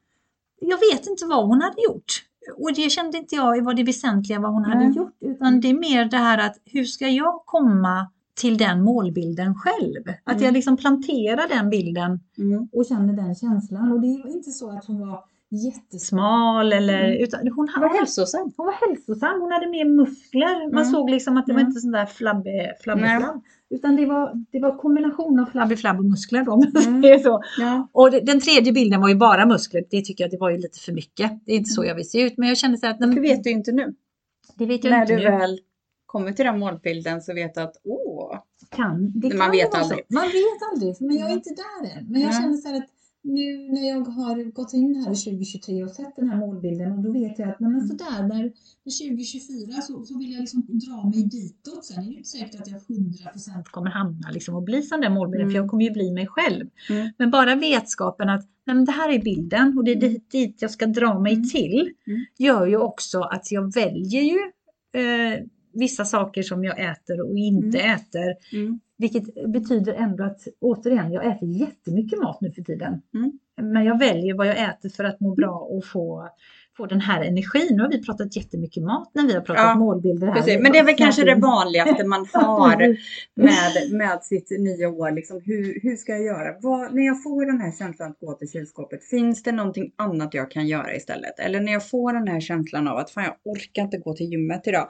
Jag 0.62 0.78
vet 0.91 1.08
inte 1.08 1.26
vad 1.26 1.48
hon 1.48 1.62
hade 1.62 1.82
gjort. 1.84 2.12
Och 2.58 2.74
det 2.76 2.89
kände 2.89 3.17
inte 3.17 3.36
jag 3.36 3.63
var 3.63 3.74
det 3.74 3.84
väsentliga 3.84 4.39
vad 4.39 4.52
hon 4.54 4.65
hade 4.65 4.86
Nej. 4.88 4.98
gjort. 4.98 5.13
Utan 5.21 5.62
det 5.62 5.69
är 5.69 5.74
mer 5.80 6.06
det 6.06 6.17
här 6.17 6.38
att 6.38 6.56
hur 6.65 6.84
ska 6.84 7.08
jag 7.08 7.41
komma 7.45 8.12
till 8.41 8.58
den 8.58 8.84
målbilden 8.84 9.56
själv? 9.56 10.04
Att 10.24 10.34
Mm. 10.34 10.45
jag 10.45 10.54
liksom 10.54 10.78
planterar 10.78 11.48
den 11.50 11.69
bilden 11.69 12.19
Mm. 12.38 12.69
och 12.71 12.86
känner 12.86 13.13
den 13.13 13.36
känslan. 13.36 13.91
Och 13.91 14.02
det 14.02 14.08
var 14.24 14.30
inte 14.36 14.52
så 14.52 14.69
att 14.78 14.86
hon 14.86 15.00
var 15.08 15.24
jättesmal 15.49 16.73
eller 16.73 17.03
Mm. 17.03 17.23
utan 17.23 17.47
hon, 17.55 17.67
hade, 17.69 17.88
hälsosam. 17.97 18.51
hon 18.58 18.65
var 18.65 18.73
hälsosam, 18.88 19.41
hon 19.41 19.51
hade 19.51 19.67
mer 19.69 19.86
muskler. 19.86 20.63
Man 20.73 20.81
Mm. 20.81 20.86
såg 20.93 21.10
liksom 21.10 21.38
att 21.38 21.45
det 21.45 21.53
var 21.53 21.60
Mm. 21.60 21.69
inte 21.69 21.81
sån 21.81 21.91
där 21.91 22.05
flabbig 22.05 22.53
Nej. 22.53 22.73
flabb. 22.84 23.43
Utan 23.69 23.95
det 23.95 24.05
var, 24.05 24.45
det 24.51 24.60
var 24.60 24.77
kombination 24.77 25.39
av 25.39 25.45
flabbig 25.45 25.79
flabb 25.79 25.97
och 25.99 26.05
muskler 26.05 26.43
då. 26.43 26.63
Mm. 26.88 27.19
så. 27.23 27.41
Ja. 27.60 27.89
Och 27.91 28.12
det, 28.12 28.19
den 28.19 28.39
tredje 28.39 28.71
bilden 28.73 29.01
var 29.01 29.10
ju 29.10 29.15
bara 29.15 29.45
muskler. 29.45 29.84
Det 29.89 30.01
tycker 30.01 30.23
jag 30.23 30.31
det 30.31 30.38
var 30.38 30.49
ju 30.49 30.58
lite 30.58 30.79
för 30.79 30.91
mycket. 30.91 31.31
Det 31.45 31.51
är 31.51 31.58
inte 31.58 31.69
så 31.69 31.86
jag 31.86 31.95
vill 31.95 32.10
se 32.10 32.21
ut. 32.21 32.38
Men 32.38 32.47
jag 32.49 32.58
kände 32.58 32.77
så 32.77 32.88
att 32.88 32.99
nej, 32.99 33.10
Det 33.10 33.15
men 33.15 33.23
vet 33.23 33.43
du 33.43 33.49
inte 33.51 33.71
nu. 33.71 33.93
det 34.58 34.65
vet 34.65 34.84
jag 34.84 34.91
När 34.91 35.01
inte 35.01 35.15
du 35.15 35.23
nu. 35.31 35.38
väl 35.38 35.60
kommer 36.05 36.31
till 36.31 36.45
den 36.45 36.60
målbilden 36.60 37.21
så 37.21 37.34
vet 37.34 37.55
du 37.55 37.62
att 37.62 37.75
åh, 37.84 38.39
Kan, 38.69 39.12
det 39.19 39.27
Man 39.27 39.38
kan 39.47 39.51
vet 39.51 39.75
aldrig. 39.75 40.05
Man 40.10 40.23
vet 40.23 40.62
aldrig. 40.73 40.95
Men 41.01 41.15
jag 41.15 41.25
är 41.25 41.25
Mm. 41.25 41.38
inte 41.38 41.49
där 41.49 41.97
än. 41.97 42.05
Men 42.12 42.21
jag 42.21 42.34
känner 42.34 42.53
så 42.58 42.75
att 42.77 42.84
nu 43.25 43.67
när 43.73 43.89
jag 43.89 44.05
har 44.05 44.51
gått 44.51 44.73
in 44.73 44.95
här 44.95 45.11
i 45.11 45.15
2023 45.15 45.83
och 45.83 45.89
sett 45.91 46.15
den 46.15 46.29
här 46.29 46.38
målbilden 46.38 46.91
och 46.91 47.03
då 47.03 47.11
vet 47.11 47.39
jag 47.39 47.49
att 47.49 47.59
men 47.59 47.73
Mm. 47.75 47.88
sådär 47.88 48.21
när, 48.27 48.43
när 48.83 49.09
2024 49.09 49.81
så, 49.81 50.03
så 50.03 50.17
vill 50.17 50.31
jag 50.33 50.39
liksom 50.39 50.61
dra 50.67 51.09
mig 51.09 51.23
ditåt. 51.23 51.85
Sen 51.85 52.03
är 52.03 52.09
det 52.09 52.17
inte 52.17 52.29
säkert 52.29 52.61
att 52.61 52.67
jag 52.67 52.81
100% 52.81 53.63
kommer 53.71 53.89
hamna 53.89 54.31
liksom 54.31 54.55
och 54.55 54.63
bli 54.63 54.81
sån 54.81 55.01
där 55.01 55.09
målbilden 55.09 55.47
för 55.47 55.51
Mm. 55.55 55.63
jag 55.63 55.69
kommer 55.71 55.83
ju 55.83 55.91
bli 55.91 56.11
mig 56.11 56.27
själv. 56.27 56.65
Mm. 56.89 57.09
Men 57.17 57.31
bara 57.31 57.55
vetskapen 57.55 58.29
att 58.29 58.45
nej, 58.65 58.75
men 58.75 58.85
det 58.85 58.91
här 58.91 59.09
är 59.13 59.21
bilden 59.21 59.77
och 59.77 59.83
det 59.83 59.91
är 59.91 59.95
Mm. 59.97 60.09
dit, 60.13 60.31
dit 60.31 60.61
jag 60.61 60.71
ska 60.71 60.85
dra 60.85 61.19
mig 61.19 61.33
Mm. 61.33 61.49
till 61.49 61.91
Mm. 62.07 62.25
gör 62.38 62.65
ju 62.67 62.77
också 62.77 63.21
att 63.21 63.51
jag 63.51 63.73
väljer 63.73 64.21
ju 64.21 64.38
eh, 65.01 65.39
vissa 65.75 66.05
saker 66.05 66.43
som 66.43 66.63
jag 66.63 66.79
äter 66.79 67.21
och 67.21 67.38
inte 67.38 67.79
äter. 67.79 68.35
Mm. 68.53 68.79
Vilket 68.97 69.49
betyder 69.49 69.93
ändå 69.93 70.23
att 70.23 70.47
återigen, 70.59 71.11
jag 71.11 71.25
äter 71.25 71.49
jättemycket 71.49 72.19
mat 72.19 72.41
nu 72.41 72.51
för 72.51 72.61
tiden. 72.61 73.01
Mm. 73.13 73.39
Men 73.61 73.85
jag 73.85 73.99
väljer 73.99 74.33
vad 74.33 74.47
jag 74.47 74.63
äter 74.63 74.89
för 74.89 75.03
att 75.03 75.19
må 75.19 75.35
bra 75.35 75.55
och 75.55 75.85
få, 75.85 76.29
få 76.77 76.85
den 76.85 77.01
här 77.01 77.21
energin. 77.21 77.67
Nu 77.71 77.81
har 77.81 77.89
vi 77.89 78.03
pratat 78.05 78.35
jättemycket 78.35 78.83
mat 78.83 79.11
när 79.13 79.27
vi 79.27 79.33
har 79.33 79.41
pratat 79.41 79.63
Ja, 79.63 79.75
målbilder 79.75 80.27
här. 80.27 80.33
Precis. 80.33 80.59
Men 80.61 80.71
det 80.71 80.77
är 80.77 80.83
väl 80.83 80.95
kanske 80.95 81.23
det 81.23 81.35
vanligaste 81.35 82.03
man 82.03 82.27
har 82.33 82.97
med, 83.35 83.91
med 83.91 84.23
sitt 84.23 84.49
nya 84.59 84.89
år. 84.89 85.11
Liksom, 85.11 85.41
hur, 85.45 85.79
hur 85.83 85.95
ska 85.95 86.11
jag 86.11 86.23
göra? 86.23 86.55
Vad, 86.61 86.95
när 86.95 87.05
jag 87.05 87.23
får 87.23 87.45
den 87.45 87.61
här 87.61 87.71
känslan 87.71 88.11
att 88.11 88.19
gå 88.19 88.33
till 88.33 88.51
kylskåpet, 88.51 89.03
finns 89.03 89.43
det 89.43 89.51
någonting 89.51 89.91
annat 89.95 90.33
jag 90.33 90.51
kan 90.51 90.67
göra 90.67 90.95
istället? 90.95 91.39
Eller 91.39 91.59
när 91.59 91.71
jag 91.71 91.89
får 91.89 92.13
den 92.13 92.27
här 92.27 92.39
känslan 92.39 92.88
av 92.88 92.97
att 92.97 93.11
fan 93.11 93.23
jag 93.23 93.53
orkar 93.53 93.83
inte 93.83 93.97
gå 93.97 94.13
till 94.13 94.31
gymmet 94.31 94.67
idag. 94.67 94.88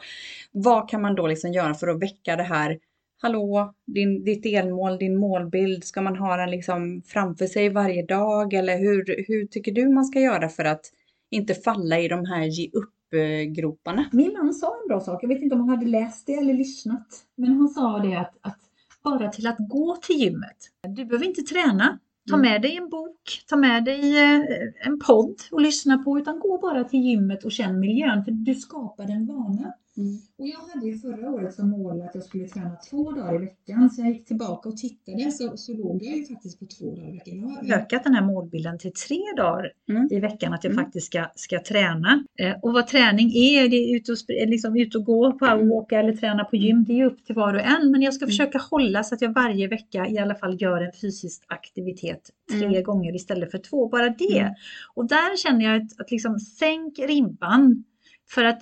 Vad 0.52 0.90
kan 0.90 1.02
man 1.02 1.16
då 1.16 1.28
liksom 1.28 1.52
göra 1.52 1.74
för 1.74 1.88
att 1.88 2.02
väcka 2.02 2.36
det 2.36 2.44
här? 2.44 2.80
Hallå, 3.22 3.74
din, 3.88 4.24
ditt 4.24 4.44
delmål, 4.44 4.98
din 4.98 5.18
målbild, 5.18 5.84
ska 5.84 6.02
man 6.02 6.16
ha 6.16 6.38
den 6.38 6.52
liksom 6.52 7.02
framför 7.06 7.46
sig 7.46 7.70
varje 7.70 8.06
dag? 8.06 8.54
Eller 8.54 8.78
hur, 8.78 9.26
hur 9.28 9.46
tycker 9.46 9.72
du 9.72 9.90
man 9.90 10.06
ska 10.06 10.20
göra 10.20 10.50
för 10.50 10.66
att 10.66 10.92
inte 11.32 11.54
falla 11.54 12.00
i 12.00 12.08
de 12.08 12.26
här 12.26 12.44
ge 12.44 12.70
upp-groparna? 12.74 14.06
Min 14.12 14.34
man 14.34 14.54
sa 14.54 14.68
en 14.82 14.88
bra 14.88 15.00
sak, 15.00 15.24
jag 15.24 15.28
vet 15.28 15.42
inte 15.42 15.56
om 15.56 15.62
han 15.62 15.70
hade 15.70 15.86
läst 15.86 16.28
det 16.28 16.34
eller 16.34 16.54
lyssnat. 16.54 17.08
Men 17.36 17.52
han 17.52 17.68
sa 17.70 18.00
det 18.00 18.16
att, 18.16 18.34
att 18.42 18.60
bara 19.04 19.30
till 19.30 19.48
att 19.48 19.58
gå 19.60 19.96
till 19.96 20.16
gymmet. 20.16 20.58
Du 20.88 21.06
behöver 21.06 21.26
inte 21.26 21.42
träna. 21.42 22.00
Ta 22.30 22.36
Mm. 22.36 22.52
med 22.52 22.62
dig 22.62 22.78
en 22.78 22.90
bok, 22.90 23.44
ta 23.48 23.56
med 23.56 23.86
dig 23.86 24.18
eh, 24.24 24.42
en 24.88 25.00
podd 25.08 25.36
och 25.52 25.62
lyssna 25.62 25.98
på 25.98 26.20
utan 26.20 26.40
gå 26.40 26.58
bara 26.58 26.84
till 26.84 27.00
gymmet 27.00 27.44
och 27.46 27.52
känn 27.52 27.80
miljön 27.80 28.24
för 28.26 28.32
du 28.32 28.56
skapar 28.56 29.04
en 29.04 29.26
vana. 29.28 29.74
Mm. 29.98 30.18
Och 30.38 30.48
jag 30.48 30.58
hade 30.74 30.86
ju 30.88 30.98
förra 30.98 31.30
året 31.30 31.54
som 31.56 31.70
mål 31.70 32.02
att 32.02 32.16
jag 32.16 32.24
skulle 32.24 32.48
träna 32.48 32.76
två 32.90 33.12
dagar 33.12 33.36
i 33.36 33.38
veckan 33.38 33.90
så 33.90 34.02
jag 34.02 34.10
gick 34.12 34.26
tillbaka 34.26 34.70
och 34.70 34.78
tittade 34.78 35.32
så, 35.32 35.58
så 35.58 35.74
låg 35.74 36.04
jag 36.04 36.18
ju 36.18 36.26
faktiskt 36.26 36.60
på 36.60 36.66
två 36.66 36.96
dagar 36.96 37.10
i 37.10 37.12
veckan. 37.12 37.40
Jag 37.64 37.76
har 37.76 37.82
ökat 37.82 38.04
den 38.04 38.14
här 38.14 38.26
målbilden 38.26 38.78
till 38.80 38.92
tre 38.94 39.20
dagar 39.38 39.72
Mm. 39.90 40.08
i 40.12 40.20
veckan 40.20 40.54
att 40.54 40.64
jag 40.64 40.74
Mm. 40.74 40.86
faktiskt 40.86 41.08
ska, 41.08 41.26
ska 41.36 41.60
träna. 41.64 42.24
Eh, 42.40 42.54
och 42.62 42.74
vad 42.74 42.88
träning 42.88 43.30
är, 43.36 43.70
det 43.70 43.76
är 43.76 43.96
ut 43.96 44.10
och, 44.10 44.18
liksom 44.48 44.76
ut 44.78 44.96
och 44.96 45.04
gå, 45.06 45.32
powerwalka 45.32 46.00
eller 46.00 46.14
träna 46.14 46.44
på 46.44 46.56
gym, 46.56 46.84
det 46.88 47.00
är 47.02 47.06
upp 47.06 47.26
till 47.26 47.36
var 47.36 47.54
och 47.54 47.62
en. 47.62 47.92
Men 47.92 48.02
jag 48.02 48.14
ska 48.14 48.26
Mm. 48.26 48.32
försöka 48.32 48.58
hålla 48.58 49.04
så 49.04 49.16
att 49.16 49.22
jag 49.22 49.34
varje 49.34 49.68
vecka 49.68 50.08
i 50.08 50.18
alla 50.18 50.36
fall 50.36 50.62
gör 50.62 50.82
en 50.82 50.92
fysisk 51.02 51.44
aktivitet 51.48 52.32
tre 52.52 52.66
Mm. 52.66 52.84
gånger 52.84 53.16
istället 53.16 53.52
för 53.52 53.58
två, 53.58 53.88
bara 53.90 54.10
det. 54.10 54.40
Mm. 54.40 54.54
Och 54.96 55.06
där 55.08 55.38
känner 55.38 55.66
jag 55.66 55.82
att, 55.82 56.00
att 56.00 56.12
liksom 56.12 56.40
sänk 56.40 57.00
ribban. 57.00 57.84
För, 58.28 58.44
att, 58.44 58.62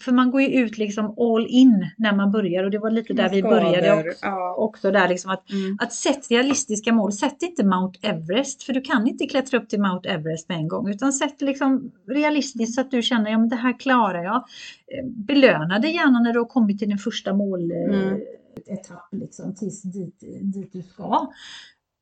för 0.00 0.12
man 0.12 0.30
går 0.30 0.42
ju 0.42 0.48
ut 0.48 0.78
liksom 0.78 1.14
all 1.18 1.46
in 1.48 1.90
när 1.98 2.16
man 2.16 2.30
börjar 2.32 2.64
och 2.64 2.70
det 2.70 2.78
var 2.78 2.90
lite 2.90 3.12
där 3.12 3.28
vi 3.28 3.42
började 3.42 4.08
också. 4.08 4.18
Ja. 4.26 4.54
också 4.58 4.90
där 4.90 5.08
liksom 5.08 5.30
att, 5.30 5.50
Mm. 5.52 5.76
att 5.80 5.92
sätt 5.92 6.30
realistiska 6.30 6.92
mål. 6.92 7.12
Sätt 7.12 7.42
inte 7.42 7.64
Mount 7.66 7.98
Everest 8.02 8.62
för 8.62 8.72
du 8.72 8.80
kan 8.80 9.06
inte 9.06 9.26
klättra 9.26 9.58
upp 9.58 9.68
till 9.68 9.80
Mount 9.80 10.08
Everest 10.08 10.48
med 10.48 10.58
en 10.58 10.68
gång 10.68 10.88
utan 10.90 11.12
sätt 11.12 11.40
liksom 11.40 11.92
realistiskt 12.08 12.74
så 12.74 12.80
att 12.80 12.90
du 12.90 13.02
känner 13.02 13.30
ja 13.30 13.38
men 13.38 13.48
det 13.48 13.56
här 13.56 13.78
klarar 13.78 14.24
jag. 14.24 14.36
Eh, 14.36 15.06
Belöna 15.06 15.78
dig 15.78 15.94
gärna 15.94 16.20
när 16.20 16.32
du 16.32 16.38
har 16.38 16.46
kommit 16.46 16.78
till 16.78 16.88
din 16.88 16.98
första 16.98 17.32
måletapp 17.34 17.94
Mm. 17.94 18.20
etapp 18.66 19.08
liksom 19.12 19.54
tills 19.54 19.82
dit, 19.82 20.20
dit 20.54 20.72
du 20.72 20.82
ska. 20.82 21.30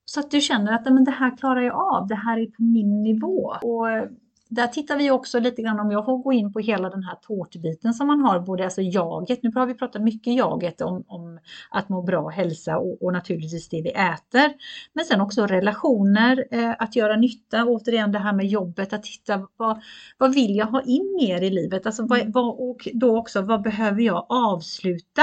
Så 0.05 0.21
att 0.21 0.31
du 0.31 0.41
känner 0.41 0.73
att 0.73 0.83
"Ja, 0.85 0.93
men 0.95 1.05
det 1.05 1.11
här 1.11 1.37
klarar 1.37 1.61
jag 1.61 1.75
av, 1.95 2.09
det 2.09 2.15
här 2.15 2.39
är 2.39 2.47
på 2.47 2.63
min 2.63 3.03
nivå. 3.03 3.55
Och 3.63 3.91
eh, 3.91 4.05
där 4.51 4.67
tittar 4.67 4.97
vi 4.97 5.11
också 5.11 5.39
lite 5.39 5.63
grann 5.63 5.81
om 5.81 5.91
jag 5.91 6.05
får 6.05 6.19
gå 6.19 6.33
in 6.33 6.53
på 6.53 6.59
hela 6.59 6.91
den 6.91 7.03
här 7.03 7.15
tårtbiten 7.15 7.95
som 7.95 8.07
man 8.07 8.21
har, 8.21 8.41
både 8.41 8.65
alltså 8.65 8.83
jaget, 8.83 9.43
nu 9.43 9.51
har 9.55 9.67
vi 9.67 9.75
pratat 9.75 10.03
mycket 10.03 10.37
jaget 10.37 10.81
om, 10.81 11.05
om 11.07 11.39
att 11.71 11.89
må 11.89 12.03
bra, 12.03 12.29
hälsa 12.29 12.79
och, 12.79 13.03
och 13.03 13.13
naturligtvis 13.13 13.69
det 13.69 13.83
vi 13.83 13.91
äter. 13.91 14.53
Men 14.93 15.05
sen 15.05 15.21
också 15.21 15.47
relationer, 15.47 16.45
eh, 16.51 16.75
att 16.79 16.97
göra 16.97 17.17
nytta, 17.17 17.65
återigen 17.65 18.13
det 18.13 18.19
här 18.19 18.33
med 18.33 18.47
jobbet, 18.47 18.93
att 18.93 19.03
titta 19.03 19.49
vad, 19.57 19.83
vad 20.19 20.35
vill 20.35 20.57
jag 20.57 20.67
ha 20.67 20.83
in 20.83 21.17
mer 21.21 21.43
i 21.43 21.51
livet? 21.51 21.87
Alltså 21.87 22.07
vad, 22.07 22.33
vad, 22.33 22.71
och 22.71 22.89
då 22.95 23.19
också 23.19 23.43
vad 23.43 23.63
behöver 23.63 24.03
jag 24.03 24.27
avsluta 24.29 25.23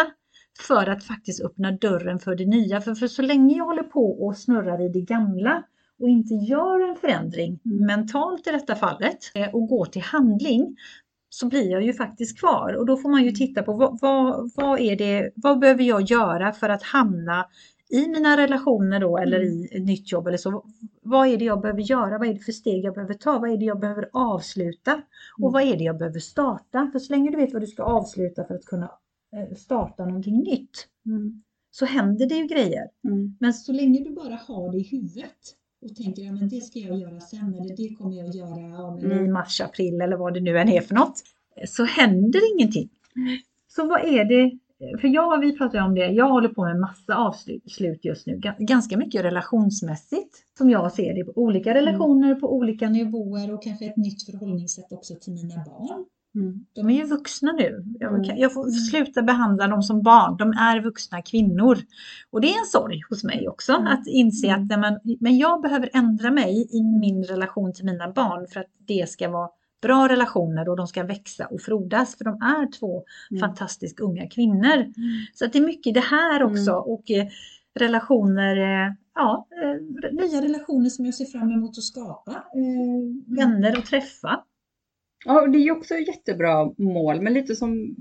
för 0.68 0.88
att 0.90 1.04
faktiskt 1.04 1.42
öppna 1.42 1.72
dörren 1.72 2.20
för 2.20 2.36
det 2.36 2.46
nya. 2.46 2.82
För, 2.82 2.96
för 2.96 3.08
så 3.08 3.22
länge 3.22 3.58
jag 3.58 3.66
håller 3.66 3.84
på 3.84 4.26
och 4.26 4.38
snurrar 4.38 4.86
i 4.86 4.90
det 4.90 5.02
gamla 5.02 5.64
och 6.00 6.10
inte 6.10 6.34
gör 6.34 6.90
en 6.90 6.96
förändring 6.96 7.60
Mm. 7.66 7.86
mentalt 7.86 8.48
i 8.48 8.52
detta 8.52 8.76
fallet 8.76 9.18
eh, 9.36 9.56
och 9.56 9.68
går 9.68 9.86
till 9.86 10.02
handling 10.02 10.76
så 11.30 11.48
blir 11.48 11.72
jag 11.72 11.84
ju 11.84 11.94
faktiskt 11.94 12.40
kvar 12.40 12.74
och 12.74 12.86
då 12.86 12.98
får 12.98 13.10
man 13.10 13.24
ju 13.24 13.32
titta 13.32 13.64
på 13.64 13.74
vad, 13.74 14.00
vad, 14.02 14.52
vad 14.56 14.80
är 14.80 14.96
det, 14.96 15.32
vad 15.36 15.60
behöver 15.60 15.84
jag 15.84 16.02
göra 16.02 16.52
för 16.54 16.70
att 16.70 16.84
hamna 16.84 17.46
i 17.90 18.08
mina 18.08 18.38
relationer 18.38 19.00
då 19.00 19.18
eller 19.18 19.42
i 19.44 19.70
ett 19.72 19.84
nytt 19.86 20.12
jobb 20.12 20.28
eller 20.28 20.38
så. 20.38 20.66
Vad 21.02 21.28
är 21.28 21.38
det 21.38 21.46
jag 21.46 21.62
behöver 21.62 21.82
göra? 21.82 22.18
Vad 22.18 22.28
är 22.28 22.34
det 22.34 22.40
för 22.40 22.52
steg 22.52 22.84
jag 22.86 22.94
behöver 22.94 23.14
ta? 23.14 23.40
Vad 23.40 23.50
är 23.52 23.58
det 23.58 23.66
jag 23.66 23.80
behöver 23.80 24.10
avsluta? 24.14 24.94
Och 25.38 25.44
Mm. 25.50 25.54
vad 25.54 25.62
är 25.64 25.78
det 25.78 25.84
jag 25.84 25.98
behöver 25.98 26.20
starta? 26.20 26.90
För 26.92 27.00
så 27.00 27.14
länge 27.14 27.32
du 27.32 27.38
vet 27.38 27.54
vad 27.54 27.62
du 27.62 27.68
ska 27.68 27.84
avsluta 27.84 28.44
för 28.46 28.56
att 28.56 28.66
kunna 28.66 28.92
eh, 29.36 29.56
starta 29.58 30.06
någonting 30.06 30.38
nytt 30.40 30.88
Mm. 31.06 31.44
så 31.72 31.86
händer 31.86 32.26
det 32.26 32.36
ju 32.36 32.48
grejer. 32.48 32.84
Mm. 33.08 33.38
Men 33.40 33.54
så 33.54 33.72
länge 33.72 34.04
du 34.04 34.12
bara 34.16 34.36
har 34.48 34.72
det 34.72 34.78
i 34.78 34.84
huvudet 34.84 35.38
och 35.82 35.96
tänker 35.96 36.22
ja, 36.22 36.32
men 36.32 36.50
det 36.50 36.62
ska 36.62 36.80
jag 36.80 36.98
göra 37.00 37.20
sen 37.20 37.56
eller 37.56 37.76
det 37.78 37.96
kommer 37.96 38.16
jag 38.18 38.36
göra 38.36 38.60
ja, 38.62 38.98
men 39.02 39.12
i 39.12 39.14
Mm. 39.16 39.34
mars, 39.34 39.62
april 39.62 40.02
eller 40.02 40.18
vad 40.18 40.34
det 40.34 40.40
nu 40.40 40.58
än 40.60 40.70
är 40.70 40.82
för 40.82 40.96
något. 40.96 41.24
Så 41.68 41.84
händer 41.84 42.42
ingenting. 42.56 42.90
Så 43.68 43.88
vad 43.88 44.06
är 44.06 44.26
det? 44.26 44.58
För 45.02 45.08
jag, 45.08 45.40
vi 45.42 45.58
pratar 45.58 45.86
om 45.86 45.96
det, 45.96 46.08
jag 46.08 46.30
håller 46.30 46.50
på 46.50 46.64
med 46.64 46.80
massa 46.80 47.16
avslut 47.16 48.06
just 48.06 48.28
nu. 48.28 48.36
Ga- 48.38 48.56
Ganska 48.60 48.98
mycket 48.98 49.24
relationsmässigt 49.24 50.36
som 50.58 50.70
jag 50.70 50.92
ser 50.92 51.14
det. 51.14 51.24
På 51.34 51.42
olika 51.42 51.74
relationer 51.74 52.36
på 52.36 52.56
olika 52.56 52.90
nivåer 52.90 53.54
och 53.54 53.64
kanske 53.64 53.86
ett 53.86 53.98
nytt 53.98 54.24
förhållningssätt 54.26 54.92
också 54.92 55.16
till 55.16 55.34
mina 55.34 55.56
barn. 55.66 56.06
Mm. 56.38 56.66
De 56.74 56.90
är 56.90 56.94
ju 56.94 57.04
vuxna 57.04 57.52
nu. 57.52 57.84
Jag, 58.00 58.26
Mm. 58.26 58.38
jag 58.38 58.54
får 58.54 58.64
sluta 58.72 59.22
behandla 59.22 59.68
dem 59.68 59.82
som 59.84 60.02
barn. 60.02 60.38
De 60.38 60.50
är 60.52 60.82
vuxna 60.82 61.22
kvinnor. 61.22 61.78
Och 62.32 62.42
det 62.42 62.48
är 62.54 62.60
en 62.60 62.66
sorg 62.66 63.02
hos 63.10 63.24
mig 63.24 63.48
också 63.50 63.74
Mm. 63.74 63.88
att 63.88 64.08
inse 64.08 64.48
Mm. 64.48 64.62
att 64.64 64.70
nej, 64.70 64.78
men, 64.80 65.18
men 65.20 65.38
jag 65.38 65.62
behöver 65.62 65.90
ändra 65.94 66.32
mig 66.32 66.68
i 66.72 66.84
min 66.84 67.24
relation 67.24 67.74
till 67.74 67.86
mina 67.86 68.12
barn 68.12 68.48
för 68.48 68.60
att 68.60 68.72
det 68.88 69.10
ska 69.10 69.30
vara 69.30 69.50
bra 69.82 70.08
relationer 70.10 70.70
och 70.70 70.78
de 70.78 70.88
ska 70.88 71.04
växa 71.04 71.46
och 71.48 71.62
frodas. 71.62 72.18
För 72.18 72.26
de 72.26 72.34
är 72.42 72.72
två 72.80 73.04
Mm. 73.32 73.40
fantastiskt 73.40 74.00
unga 74.00 74.28
kvinnor. 74.30 74.94
Så 75.34 75.46
att 75.46 75.54
det 75.54 75.60
är 75.60 75.66
mycket 75.66 75.94
det 75.94 76.00
här 76.00 76.44
också. 76.44 76.72
Mm. 76.72 76.84
Och 76.84 77.12
eh, 77.12 77.28
relationer, 77.80 78.58
eh, 78.58 78.94
ja, 79.16 79.48
eh, 79.64 80.12
nya 80.12 80.42
relationer 80.42 80.90
som 80.90 81.06
jag 81.06 81.14
ser 81.16 81.26
fram 81.26 81.52
emot 81.52 81.78
att 81.78 81.84
skapa. 81.84 82.44
Vänner 83.28 83.78
att 83.78 83.86
träffa. 83.86 84.44
Ja, 85.28 85.42
och 85.42 85.50
det 85.50 85.58
är 85.58 85.62
ju 85.62 85.72
också 85.72 85.96
ett 85.96 86.08
jättebra 86.08 86.74
mål, 86.78 87.22
men 87.22 87.34
lite 87.34 87.56
som 87.56 87.96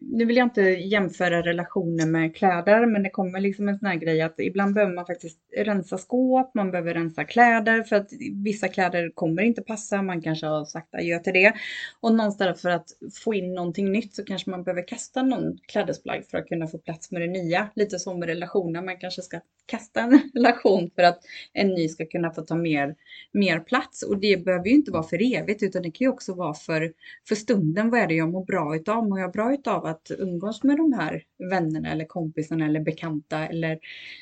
nu 0.00 0.24
vill 0.24 0.36
jag 0.36 0.46
inte 0.46 0.62
jämföra 0.62 1.42
relationer 1.42 2.06
med 2.06 2.36
kläder, 2.36 2.86
men 2.86 3.02
det 3.02 3.10
kommer 3.10 3.40
liksom 3.40 3.68
en 3.68 3.78
sån 3.78 3.88
här 3.88 3.96
grej 3.96 4.22
att 4.22 4.40
ibland 4.40 4.74
behöver 4.74 4.94
man 4.94 5.06
faktiskt 5.06 5.38
rensa 5.56 5.98
skåp, 5.98 6.54
man 6.54 6.70
behöver 6.70 6.94
rensa 6.94 7.24
kläder 7.24 7.82
för 7.82 7.96
att 7.96 8.12
vissa 8.44 8.68
kläder 8.68 9.10
kommer 9.14 9.42
inte 9.42 9.62
passa, 9.62 10.02
man 10.02 10.22
kanske 10.22 10.46
har 10.46 10.64
sagt 10.64 10.94
adjö 10.94 11.18
till 11.18 11.32
det. 11.32 11.52
Och 12.00 12.14
någonstans 12.14 12.62
för 12.62 12.70
att 12.70 12.86
få 13.24 13.34
in 13.34 13.54
någonting 13.54 13.92
nytt 13.92 14.14
så 14.14 14.24
kanske 14.24 14.50
man 14.50 14.64
behöver 14.64 14.88
kasta 14.88 15.22
någon 15.22 15.58
klädesplagg 15.66 16.24
för 16.30 16.38
att 16.38 16.46
kunna 16.46 16.66
få 16.66 16.78
plats 16.78 17.10
med 17.10 17.22
det 17.22 17.28
nya. 17.28 17.68
Lite 17.74 17.98
som 17.98 18.18
med 18.18 18.28
relationer, 18.28 18.82
man 18.82 18.96
kanske 18.96 19.22
ska 19.22 19.40
kasta 19.66 20.00
en 20.00 20.20
relation 20.34 20.90
för 20.94 21.02
att 21.02 21.18
en 21.52 21.68
ny 21.68 21.88
ska 21.88 22.06
kunna 22.06 22.30
få 22.30 22.42
ta 22.42 22.54
mer, 22.54 22.94
mer 23.32 23.60
plats. 23.60 24.02
Och 24.02 24.18
det 24.20 24.44
behöver 24.44 24.66
ju 24.66 24.74
inte 24.74 24.90
vara 24.90 25.02
för 25.02 25.34
evigt 25.36 25.62
utan 25.62 25.82
det 25.82 25.90
kan 25.90 26.04
ju 26.04 26.08
också 26.08 26.34
vara 26.34 26.54
för, 26.54 26.92
för 27.28 27.34
stunden. 27.34 27.90
Vad 27.90 28.00
är 28.00 28.06
det 28.06 28.14
jag 28.14 28.30
mår 28.30 28.44
bra 28.44 28.76
utav? 28.76 29.08
Mår 29.08 29.20
jag 29.20 29.32
bra 29.32 29.54
utav 29.54 29.69
att 29.76 30.10
umgås 30.18 30.62
med 30.62 30.76
de 30.76 30.92
här 30.92 31.22
vännerna 31.50 31.92
eller 31.92 32.04
kompisarna 32.04 32.66
eller 32.66 32.80
bekanta? 32.80 33.46
Eller 33.46 33.78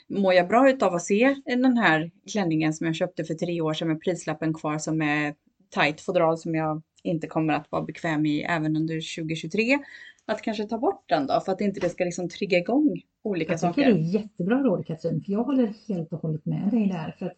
mår 0.09 0.35
jag 0.35 0.49
bra 0.49 0.71
utav 0.71 0.95
att 0.95 1.03
se 1.03 1.37
den 1.47 1.77
här 1.77 2.11
klänningen 2.33 2.73
som 2.73 2.87
jag 2.87 2.97
köpte 2.97 3.25
för 3.25 3.35
tre 3.35 3.61
år 3.61 3.75
sedan 3.75 3.89
med 3.89 4.01
prislappen 4.01 4.55
kvar 4.55 4.79
som 4.79 5.03
är 5.03 5.35
tight 5.75 6.01
fodral 6.01 6.39
som 6.39 6.55
jag 6.55 6.83
inte 7.03 7.27
kommer 7.27 7.55
att 7.55 7.73
vara 7.73 7.83
bekväm 7.83 8.27
i 8.27 8.43
även 8.43 8.77
under 8.77 9.17
2023. 9.17 9.79
Att 10.27 10.43
kanske 10.43 10.65
ta 10.65 10.79
bort 10.79 11.05
den 11.07 11.27
då 11.27 11.41
för 11.41 11.53
att 11.53 11.61
inte 11.61 11.81
det 11.81 11.89
ska 11.89 12.05
liksom 12.05 12.29
trigga 12.29 12.59
igång 12.59 13.03
olika 13.23 13.53
Jag 13.53 13.61
tycker 13.61 13.69
saker. 13.69 13.93
det 13.93 14.01
är 14.01 14.15
jättebra 14.15 14.63
råd 14.63 14.87
Katrin, 14.87 15.23
för 15.25 15.33
jag 15.33 15.45
håller 15.45 15.73
helt 15.89 16.13
och 16.13 16.23
hållet 16.23 16.47
med 16.47 16.71
dig 16.71 16.89
där. 16.89 17.15
För 17.19 17.27
att 17.27 17.37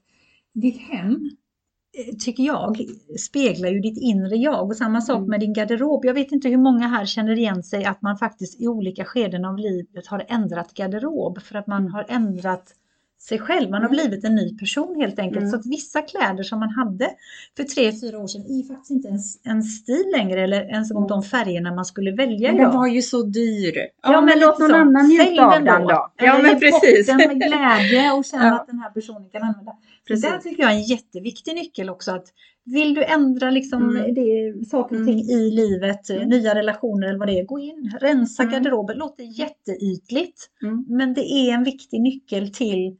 ditt 0.52 0.80
hem 0.80 1.30
tycker 2.20 2.42
jag 2.42 2.86
speglar 3.18 3.68
ju 3.68 3.80
ditt 3.80 3.98
inre 4.02 4.36
jag 4.36 4.68
och 4.70 4.76
samma 4.76 5.00
sak 5.00 5.16
Mm. 5.18 5.30
med 5.30 5.40
din 5.40 5.52
garderob. 5.52 6.04
Jag 6.04 6.14
vet 6.14 6.32
inte 6.32 6.48
hur 6.48 6.56
många 6.58 6.88
här 6.88 7.06
känner 7.06 7.38
igen 7.38 7.62
sig 7.62 7.84
att 7.84 8.02
man 8.02 8.18
faktiskt 8.18 8.60
i 8.60 8.68
olika 8.68 9.04
skeden 9.04 9.44
av 9.44 9.58
livet 9.58 10.06
har 10.06 10.24
ändrat 10.28 10.74
garderob 10.74 11.42
för 11.42 11.54
att 11.54 11.66
man 11.66 11.80
Mm. 11.80 11.92
har 11.92 12.06
ändrat 12.08 12.74
sig 13.22 13.38
själv. 13.38 13.70
Man 13.70 13.82
har 13.82 13.88
Mm. 13.88 13.96
blivit 14.08 14.24
en 14.24 14.34
ny 14.34 14.58
person 14.58 15.00
helt 15.00 15.18
enkelt. 15.18 15.38
Mm. 15.40 15.50
Så 15.50 15.56
att 15.56 15.66
vissa 15.66 16.02
kläder 16.02 16.42
som 16.42 16.58
man 16.60 16.70
hade 16.70 17.10
för 17.56 17.64
tre, 17.64 17.92
fyra 18.00 18.18
år 18.18 18.26
sedan 18.26 18.42
är 18.42 18.68
faktiskt 18.68 18.90
inte 18.90 19.08
ens 19.08 19.46
en 19.46 19.62
stil 19.62 20.04
längre 20.16 20.40
eller 20.44 20.62
ens 20.62 20.90
en 20.90 20.94
gång 20.96 21.06
de 21.06 21.22
färgerna 21.22 21.74
man 21.74 21.84
skulle 21.84 22.12
välja 22.12 22.52
Men 22.52 22.60
den 22.62 22.70
var 22.76 22.86
ju 22.86 23.02
så 23.02 23.22
dyr. 23.22 23.72
Ja, 23.76 24.12
Ja, 24.12 24.20
men 24.20 24.38
låt 24.40 24.58
någon 24.58 24.70
också, 24.70 24.76
annan 24.80 25.06
njuta 25.08 25.44
av 25.56 25.64
den 25.64 25.82
då. 25.82 26.10
Eller 26.18 26.28
Ja, 26.28 26.38
men 26.42 26.60
precis. 26.60 27.06
den 27.06 27.16
med 27.16 27.36
glädje 27.36 28.12
och 28.12 28.24
känna 28.24 28.44
Ja. 28.44 28.54
att 28.60 28.66
den 28.66 28.78
här 28.78 28.90
personen 28.90 29.28
kan 29.30 29.42
använda. 29.42 29.72
Precis. 30.08 30.30
där 30.30 30.38
tycker 30.38 30.62
jag 30.62 30.72
är 30.72 30.76
en 30.76 30.82
jätteviktig 30.82 31.54
nyckel 31.54 31.90
också. 31.90 32.10
Att 32.12 32.26
vill 32.64 32.94
du 32.94 33.04
ändra 33.04 33.50
liksom 33.50 33.90
Mm. 33.96 34.14
det, 34.14 34.54
saker 34.70 34.94
och 34.96 35.02
Mm. 35.02 35.06
ting 35.06 35.30
i 35.30 35.50
livet, 35.50 36.10
Mm. 36.10 36.28
nya 36.28 36.54
relationer 36.54 37.08
eller 37.08 37.18
vad 37.18 37.28
det 37.28 37.38
är, 37.40 37.44
gå 37.44 37.58
in, 37.58 37.92
rensa 38.00 38.42
Mm. 38.42 38.52
garderoben. 38.54 38.96
Låter 38.98 39.24
jätteytligt, 39.24 40.50
Mm. 40.62 40.84
men 40.88 41.14
det 41.14 41.20
är 41.32 41.54
en 41.54 41.64
viktig 41.64 42.00
nyckel 42.00 42.52
till 42.52 42.96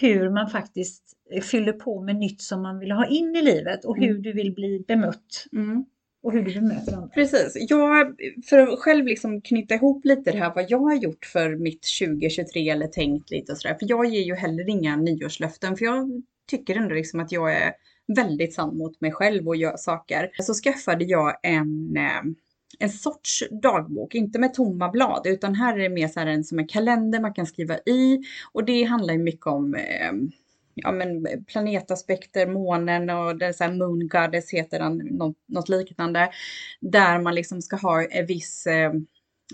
hur 0.00 0.30
man 0.30 0.50
faktiskt 0.50 1.02
fyller 1.42 1.72
på 1.72 2.00
med 2.02 2.16
nytt 2.16 2.42
som 2.42 2.62
man 2.62 2.78
vill 2.78 2.90
ha 2.90 3.06
in 3.06 3.36
i 3.36 3.42
livet 3.42 3.84
och 3.84 3.96
hur 3.96 4.10
Mm. 4.10 4.22
du 4.22 4.32
vill 4.32 4.54
bli 4.54 4.84
bemött 4.88 5.46
Mm. 5.52 5.84
och 6.22 6.32
hur 6.32 6.42
du 6.42 6.54
bemöter 6.54 6.92
andra. 6.96 7.08
Precis. 7.08 7.56
Jag, 7.70 8.14
för 8.48 8.58
att 8.58 8.78
själv 8.78 9.04
liksom 9.06 9.40
knyta 9.42 9.74
ihop 9.74 10.04
lite 10.04 10.30
det 10.32 10.38
här 10.38 10.52
vad 10.54 10.64
jag 10.70 10.78
har 10.78 10.94
gjort 10.96 11.24
för 11.26 11.56
mitt 11.56 11.86
2023 12.00 12.68
eller 12.70 12.86
tänkt 12.86 13.30
lite 13.30 13.52
och 13.52 13.58
sådär. 13.58 13.74
För 13.80 13.86
jag 13.88 14.06
ger 14.06 14.22
ju 14.22 14.34
heller 14.34 14.68
inga 14.70 14.96
nyårslöften 14.96 15.76
för 15.76 15.84
jag 15.84 16.22
tycker 16.50 16.76
ändå 16.76 16.94
liksom 16.94 17.20
att 17.20 17.32
jag 17.32 17.52
är 17.56 17.72
väldigt 18.16 18.54
sann 18.54 18.78
mot 18.78 19.00
mig 19.00 19.12
själv 19.12 19.48
och 19.48 19.56
gör 19.56 19.76
saker. 19.76 20.30
Så 20.42 20.54
skaffade 20.54 21.04
jag 21.04 21.34
en, 21.42 21.96
eh, 21.96 22.22
en 22.78 22.90
sorts 22.90 23.42
dagbok, 23.62 24.14
inte 24.14 24.38
med 24.38 24.54
tomma 24.54 24.88
blad 24.88 25.26
utan 25.26 25.54
här 25.54 25.78
är 25.78 25.82
det 25.82 25.88
mer 25.88 26.08
så 26.08 26.20
här 26.20 26.26
en 26.26 26.44
som 26.44 26.58
en 26.58 26.68
kalender 26.68 27.20
man 27.20 27.34
kan 27.34 27.46
skriva 27.46 27.78
i 27.78 28.18
och 28.52 28.64
det 28.64 28.84
handlar 28.84 29.14
ju 29.14 29.20
mycket 29.20 29.46
om 29.46 29.74
eh, 29.74 30.12
ja, 30.74 30.92
men 30.92 31.26
planetaspekter, 31.46 32.46
månen 32.46 33.10
och 33.10 33.38
det 33.38 33.46
är 33.46 33.52
så 33.52 33.64
här 33.64 33.72
Moon 33.72 34.08
Goddess 34.08 34.50
heter 34.50 34.78
den, 34.78 34.96
något, 34.96 35.36
något 35.46 35.68
liknande. 35.68 36.30
Där 36.80 37.20
man 37.20 37.34
liksom 37.34 37.62
ska 37.62 37.76
ha 37.76 38.04
en 38.04 38.26
viss 38.26 38.66
eh, 38.66 38.84
eh, 38.84 38.92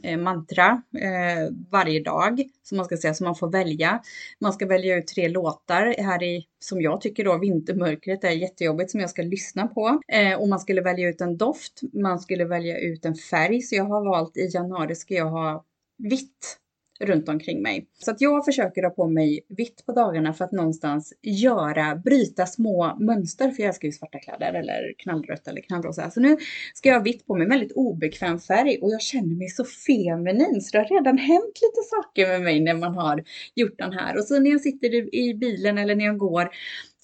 Eh, 0.03 0.19
mantra 0.19 0.83
eh, 0.99 1.53
varje 1.71 2.03
dag 2.03 2.43
som 2.63 2.77
man 2.77 2.85
ska 2.85 2.97
säga, 2.97 3.15
som 3.15 3.25
man 3.25 3.35
får 3.35 3.51
välja. 3.51 4.03
Man 4.41 4.53
ska 4.53 4.67
välja 4.67 4.97
ut 4.97 5.07
tre 5.07 5.29
låtar 5.29 5.95
här 5.99 6.23
i, 6.23 6.45
som 6.59 6.81
jag 6.81 7.01
tycker 7.01 7.25
då, 7.25 7.39
vintermörkret 7.39 8.25
är 8.25 8.31
jättejobbigt 8.31 8.91
som 8.91 9.01
jag 9.01 9.11
ska 9.11 9.23
lyssna 9.23 9.67
på. 9.67 10.01
Eh, 10.09 10.41
och 10.41 10.49
man 10.49 10.59
skulle 10.59 10.81
välja 10.81 11.09
ut 11.09 11.21
en 11.21 11.37
doft, 11.37 11.81
man 11.93 12.21
skulle 12.21 12.45
välja 12.45 12.79
ut 12.79 13.05
en 13.05 13.15
färg. 13.15 13.63
Så 13.63 13.75
jag 13.75 13.85
har 13.85 14.05
valt 14.05 14.37
i 14.37 14.51
januari 14.55 14.95
ska 14.95 15.15
jag 15.15 15.31
ha 15.31 15.65
vitt 15.99 16.59
runt 17.05 17.29
omkring 17.29 17.63
mig. 17.63 17.87
Så 17.99 18.11
att 18.11 18.21
jag 18.21 18.45
försöker 18.45 18.83
ha 18.83 18.91
på 18.91 19.09
mig 19.09 19.41
vitt 19.49 19.87
på 19.87 19.93
dagarna 19.93 20.33
för 20.33 20.45
att 20.45 20.53
någonstans 20.53 21.13
göra, 21.23 21.97
bryta 21.97 22.47
små 22.47 22.97
mönster. 23.01 23.51
För 23.51 23.63
jag 23.63 23.69
älskar 23.69 23.89
ju 23.89 23.93
svarta 23.93 24.19
kläder 24.19 24.55
eller 24.55 24.95
knallrött 24.99 25.49
eller 25.49 25.61
knallrosa. 25.61 26.11
Så 26.11 26.21
nu 26.21 26.37
ska 26.75 26.89
jag 26.89 26.97
ha 26.97 27.03
vitt 27.03 27.27
på 27.27 27.35
mig, 27.35 27.49
väldigt 27.49 27.73
obekväm 27.73 28.39
färg 28.39 28.79
och 28.83 28.91
jag 28.91 29.03
känner 29.03 29.37
mig 29.37 29.49
så 29.49 29.65
feminin. 29.65 30.61
Så 30.61 30.77
det 30.77 30.79
har 30.79 30.99
redan 30.99 31.19
hänt 31.19 31.61
lite 31.63 31.83
saker 31.91 32.29
med 32.29 32.43
mig 32.43 32.61
när 32.61 32.75
man 32.75 32.95
har 32.95 33.25
gjort 33.55 33.79
den 33.79 33.93
här. 33.93 34.19
Och 34.19 34.25
så 34.25 34.41
när 34.41 34.51
jag 34.51 34.61
sitter 34.61 35.15
i 35.15 35.35
bilen 35.35 35.79
eller 35.79 35.95
när 35.95 36.05
jag 36.05 36.19
går 36.19 36.49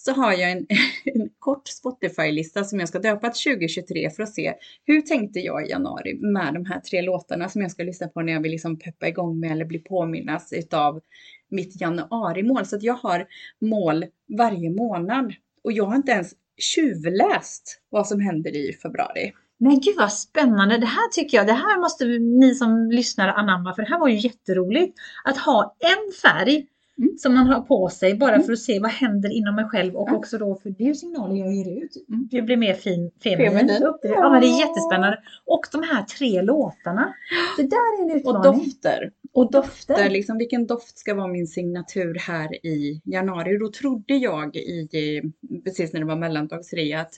så 0.04 0.12
har 0.12 0.32
jag 0.32 0.50
en, 0.50 0.66
en 1.04 1.28
kort 1.38 1.68
Spotify-lista 1.68 2.64
som 2.64 2.80
jag 2.80 2.88
ska 2.88 2.98
döpa 2.98 3.30
till 3.30 3.52
2023 3.52 4.10
för 4.10 4.22
att 4.22 4.34
se 4.34 4.54
hur 4.84 5.00
tänkte 5.00 5.40
jag 5.40 5.66
i 5.66 5.70
januari 5.70 6.14
med 6.14 6.54
de 6.54 6.64
här 6.64 6.80
tre 6.80 7.02
låtarna 7.02 7.48
som 7.48 7.62
jag 7.62 7.70
ska 7.70 7.82
lyssna 7.82 8.08
på 8.08 8.22
när 8.22 8.32
jag 8.32 8.40
vill 8.40 8.52
liksom 8.52 8.78
peppa 8.78 9.08
igång 9.08 9.40
med 9.40 9.52
eller 9.52 9.64
bli 9.64 9.78
påminnas 9.78 10.52
utav 10.52 11.00
mitt 11.50 11.80
januarimål. 11.80 12.66
Så 12.66 12.76
att 12.76 12.82
jag 12.82 12.94
har 12.94 13.26
mål 13.60 14.04
varje 14.38 14.70
månad 14.70 15.34
och 15.64 15.72
jag 15.72 15.84
har 15.84 15.96
inte 15.96 16.12
ens 16.12 16.32
tjuvläst 16.58 17.80
vad 17.88 18.06
som 18.06 18.20
händer 18.20 18.56
i 18.56 18.72
februari. 18.72 19.32
Men 19.58 19.80
gud 19.80 19.96
vad 19.96 20.12
spännande! 20.12 20.78
Det 20.78 20.86
här 20.86 21.08
tycker 21.08 21.36
jag, 21.36 21.46
det 21.46 21.52
här 21.52 21.80
måste 21.80 22.04
ni 22.18 22.54
som 22.54 22.90
lyssnar 22.90 23.28
anamma 23.28 23.74
för 23.74 23.82
det 23.82 23.88
här 23.88 23.98
var 23.98 24.08
ju 24.08 24.16
jätteroligt. 24.16 24.98
Att 25.24 25.38
ha 25.38 25.76
en 25.78 26.12
färg 26.22 26.66
Mm. 27.00 27.18
som 27.18 27.34
man 27.34 27.46
har 27.46 27.60
på 27.60 27.88
sig 27.88 28.14
bara 28.14 28.34
Mm. 28.34 28.46
för 28.46 28.52
att 28.52 28.58
se 28.58 28.78
vad 28.80 28.90
händer 28.90 29.30
inom 29.32 29.54
mig 29.54 29.64
själv 29.64 29.96
och 29.96 30.08
Ja. 30.10 30.16
också 30.16 30.38
då 30.38 30.54
för 30.54 30.70
det 30.70 30.84
är 30.84 30.88
ju 30.88 30.94
signaler 30.94 31.36
jag 31.36 31.54
ger 31.54 31.82
ut. 31.84 32.04
Mm. 32.08 32.28
Du 32.30 32.42
blir 32.42 32.56
mer 32.56 32.74
fin, 32.74 33.10
feminin. 33.22 33.78
Ja 34.02 34.30
men 34.30 34.40
det 34.40 34.46
är 34.46 34.58
jättespännande. 34.60 35.18
Och 35.44 35.60
de 35.72 35.82
här 35.82 36.02
tre 36.02 36.42
låtarna. 36.42 37.14
Det 37.56 37.62
där 37.62 37.98
är 38.00 38.04
en 38.04 38.10
Och 38.10 38.16
utmaning. 38.16 38.42
dofter. 38.64 39.10
Och 39.32 39.50
dofter. 39.50 39.94
Där 39.94 40.10
liksom, 40.10 40.38
vilken 40.38 40.66
doft 40.66 40.98
ska 40.98 41.14
vara 41.14 41.26
min 41.26 41.46
signatur 41.46 42.14
här 42.14 42.66
i 42.66 43.00
januari? 43.04 43.58
Då 43.58 43.68
trodde 43.70 44.14
jag 44.14 44.56
i, 44.56 45.22
precis 45.64 45.92
när 45.92 46.00
det 46.00 46.06
var 46.06 46.16
mellandagsrea 46.16 47.00
att 47.00 47.12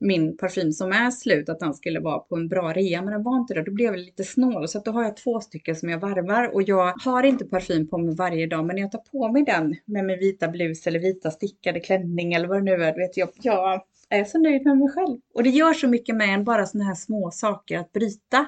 min 0.00 0.36
parfym 0.36 0.72
som 0.72 0.92
är 0.92 1.10
slut, 1.10 1.48
att 1.48 1.60
den 1.60 1.74
skulle 1.74 2.00
vara 2.00 2.18
på 2.18 2.36
en 2.36 2.48
bra 2.48 2.72
rea, 2.72 3.02
men 3.02 3.12
den 3.12 3.22
var 3.22 3.36
inte 3.36 3.54
det. 3.54 3.62
Då 3.62 3.72
blev 3.72 3.86
jag 3.86 3.98
lite 3.98 4.24
snål, 4.24 4.68
så 4.68 4.78
att 4.78 4.84
då 4.84 4.90
har 4.90 5.04
jag 5.04 5.16
två 5.16 5.40
stycken 5.40 5.76
som 5.76 5.88
jag 5.88 5.98
varvar 5.98 6.54
och 6.54 6.62
jag 6.62 6.94
har 7.04 7.22
inte 7.22 7.44
parfym 7.44 7.88
på 7.88 7.98
mig 7.98 8.14
varje 8.14 8.46
dag, 8.46 8.64
men 8.64 8.76
när 8.76 8.82
jag 8.82 8.92
tar 8.92 8.98
på 8.98 9.32
mig 9.32 9.44
den 9.44 9.76
med 9.84 10.04
min 10.04 10.18
vita 10.18 10.48
blus 10.48 10.86
eller 10.86 10.98
vita 10.98 11.30
stickade 11.30 11.80
klänning 11.80 12.32
eller 12.32 12.48
vad 12.48 12.58
det 12.58 12.64
nu 12.64 12.84
är, 12.84 12.92
du 12.92 12.98
vet 12.98 13.16
jag, 13.16 13.28
jag 13.42 13.82
är 14.08 14.24
så 14.24 14.38
nöjd 14.38 14.64
med 14.64 14.78
mig 14.78 14.88
själv. 14.88 15.18
Och 15.34 15.42
det 15.42 15.50
gör 15.50 15.72
så 15.72 15.88
mycket 15.88 16.16
med 16.16 16.34
en, 16.34 16.44
bara 16.44 16.66
sådana 16.66 16.88
här 16.88 16.94
små 16.94 17.30
saker, 17.30 17.78
att 17.78 17.92
bryta 17.92 18.46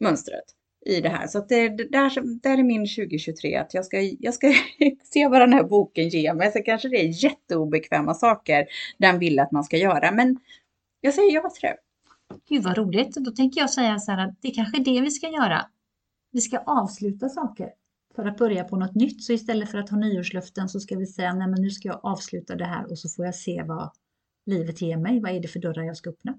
mönstret 0.00 0.44
i 0.86 1.00
det 1.00 1.08
här. 1.08 1.26
Så 1.26 1.38
att 1.38 1.48
det, 1.48 1.68
det 1.68 1.84
där, 1.84 2.40
där 2.42 2.58
är 2.58 2.62
min 2.62 2.86
2023 2.86 3.56
att 3.56 3.74
jag 3.74 3.84
ska, 3.84 4.00
jag 4.00 4.34
ska 4.34 4.52
se 5.04 5.28
vad 5.28 5.40
den 5.40 5.52
här 5.52 5.64
boken 5.64 6.08
ger 6.08 6.34
mig. 6.34 6.52
Så 6.52 6.62
kanske 6.62 6.88
det 6.88 6.96
är 6.96 7.24
jätteobekväma 7.24 8.14
saker 8.14 8.66
den 8.98 9.18
vill 9.18 9.38
att 9.38 9.52
man 9.52 9.64
ska 9.64 9.76
göra. 9.76 10.12
Men 10.12 10.38
jag 11.04 11.14
säger 11.14 11.34
ja 11.34 11.50
till 11.50 11.62
det. 11.62 11.76
Gud 12.48 12.62
vad 12.62 12.78
roligt. 12.78 13.14
Då 13.14 13.30
tänker 13.30 13.60
jag 13.60 13.70
säga 13.70 13.98
så 13.98 14.12
här 14.12 14.28
att 14.28 14.34
det 14.40 14.48
är 14.48 14.54
kanske 14.54 14.82
det 14.82 15.00
vi 15.00 15.10
ska 15.10 15.28
göra. 15.28 15.66
Vi 16.30 16.40
ska 16.40 16.58
avsluta 16.58 17.28
saker 17.28 17.70
för 18.14 18.24
att 18.24 18.38
börja 18.38 18.64
på 18.64 18.76
något 18.76 18.94
nytt. 18.94 19.24
Så 19.24 19.32
istället 19.32 19.70
för 19.70 19.78
att 19.78 19.90
ha 19.90 19.96
nyårslöften 19.96 20.68
så 20.68 20.80
ska 20.80 20.96
vi 20.96 21.06
säga 21.06 21.34
nej 21.34 21.48
men 21.48 21.62
nu 21.62 21.70
ska 21.70 21.88
jag 21.88 22.00
avsluta 22.02 22.56
det 22.56 22.64
här 22.64 22.90
och 22.90 22.98
så 22.98 23.08
får 23.08 23.24
jag 23.24 23.34
se 23.34 23.62
vad 23.62 23.90
livet 24.46 24.82
ger 24.82 24.96
mig. 24.96 25.20
Vad 25.20 25.32
är 25.32 25.40
det 25.40 25.48
för 25.48 25.60
dörrar 25.60 25.82
jag 25.82 25.96
ska 25.96 26.10
öppna? 26.10 26.38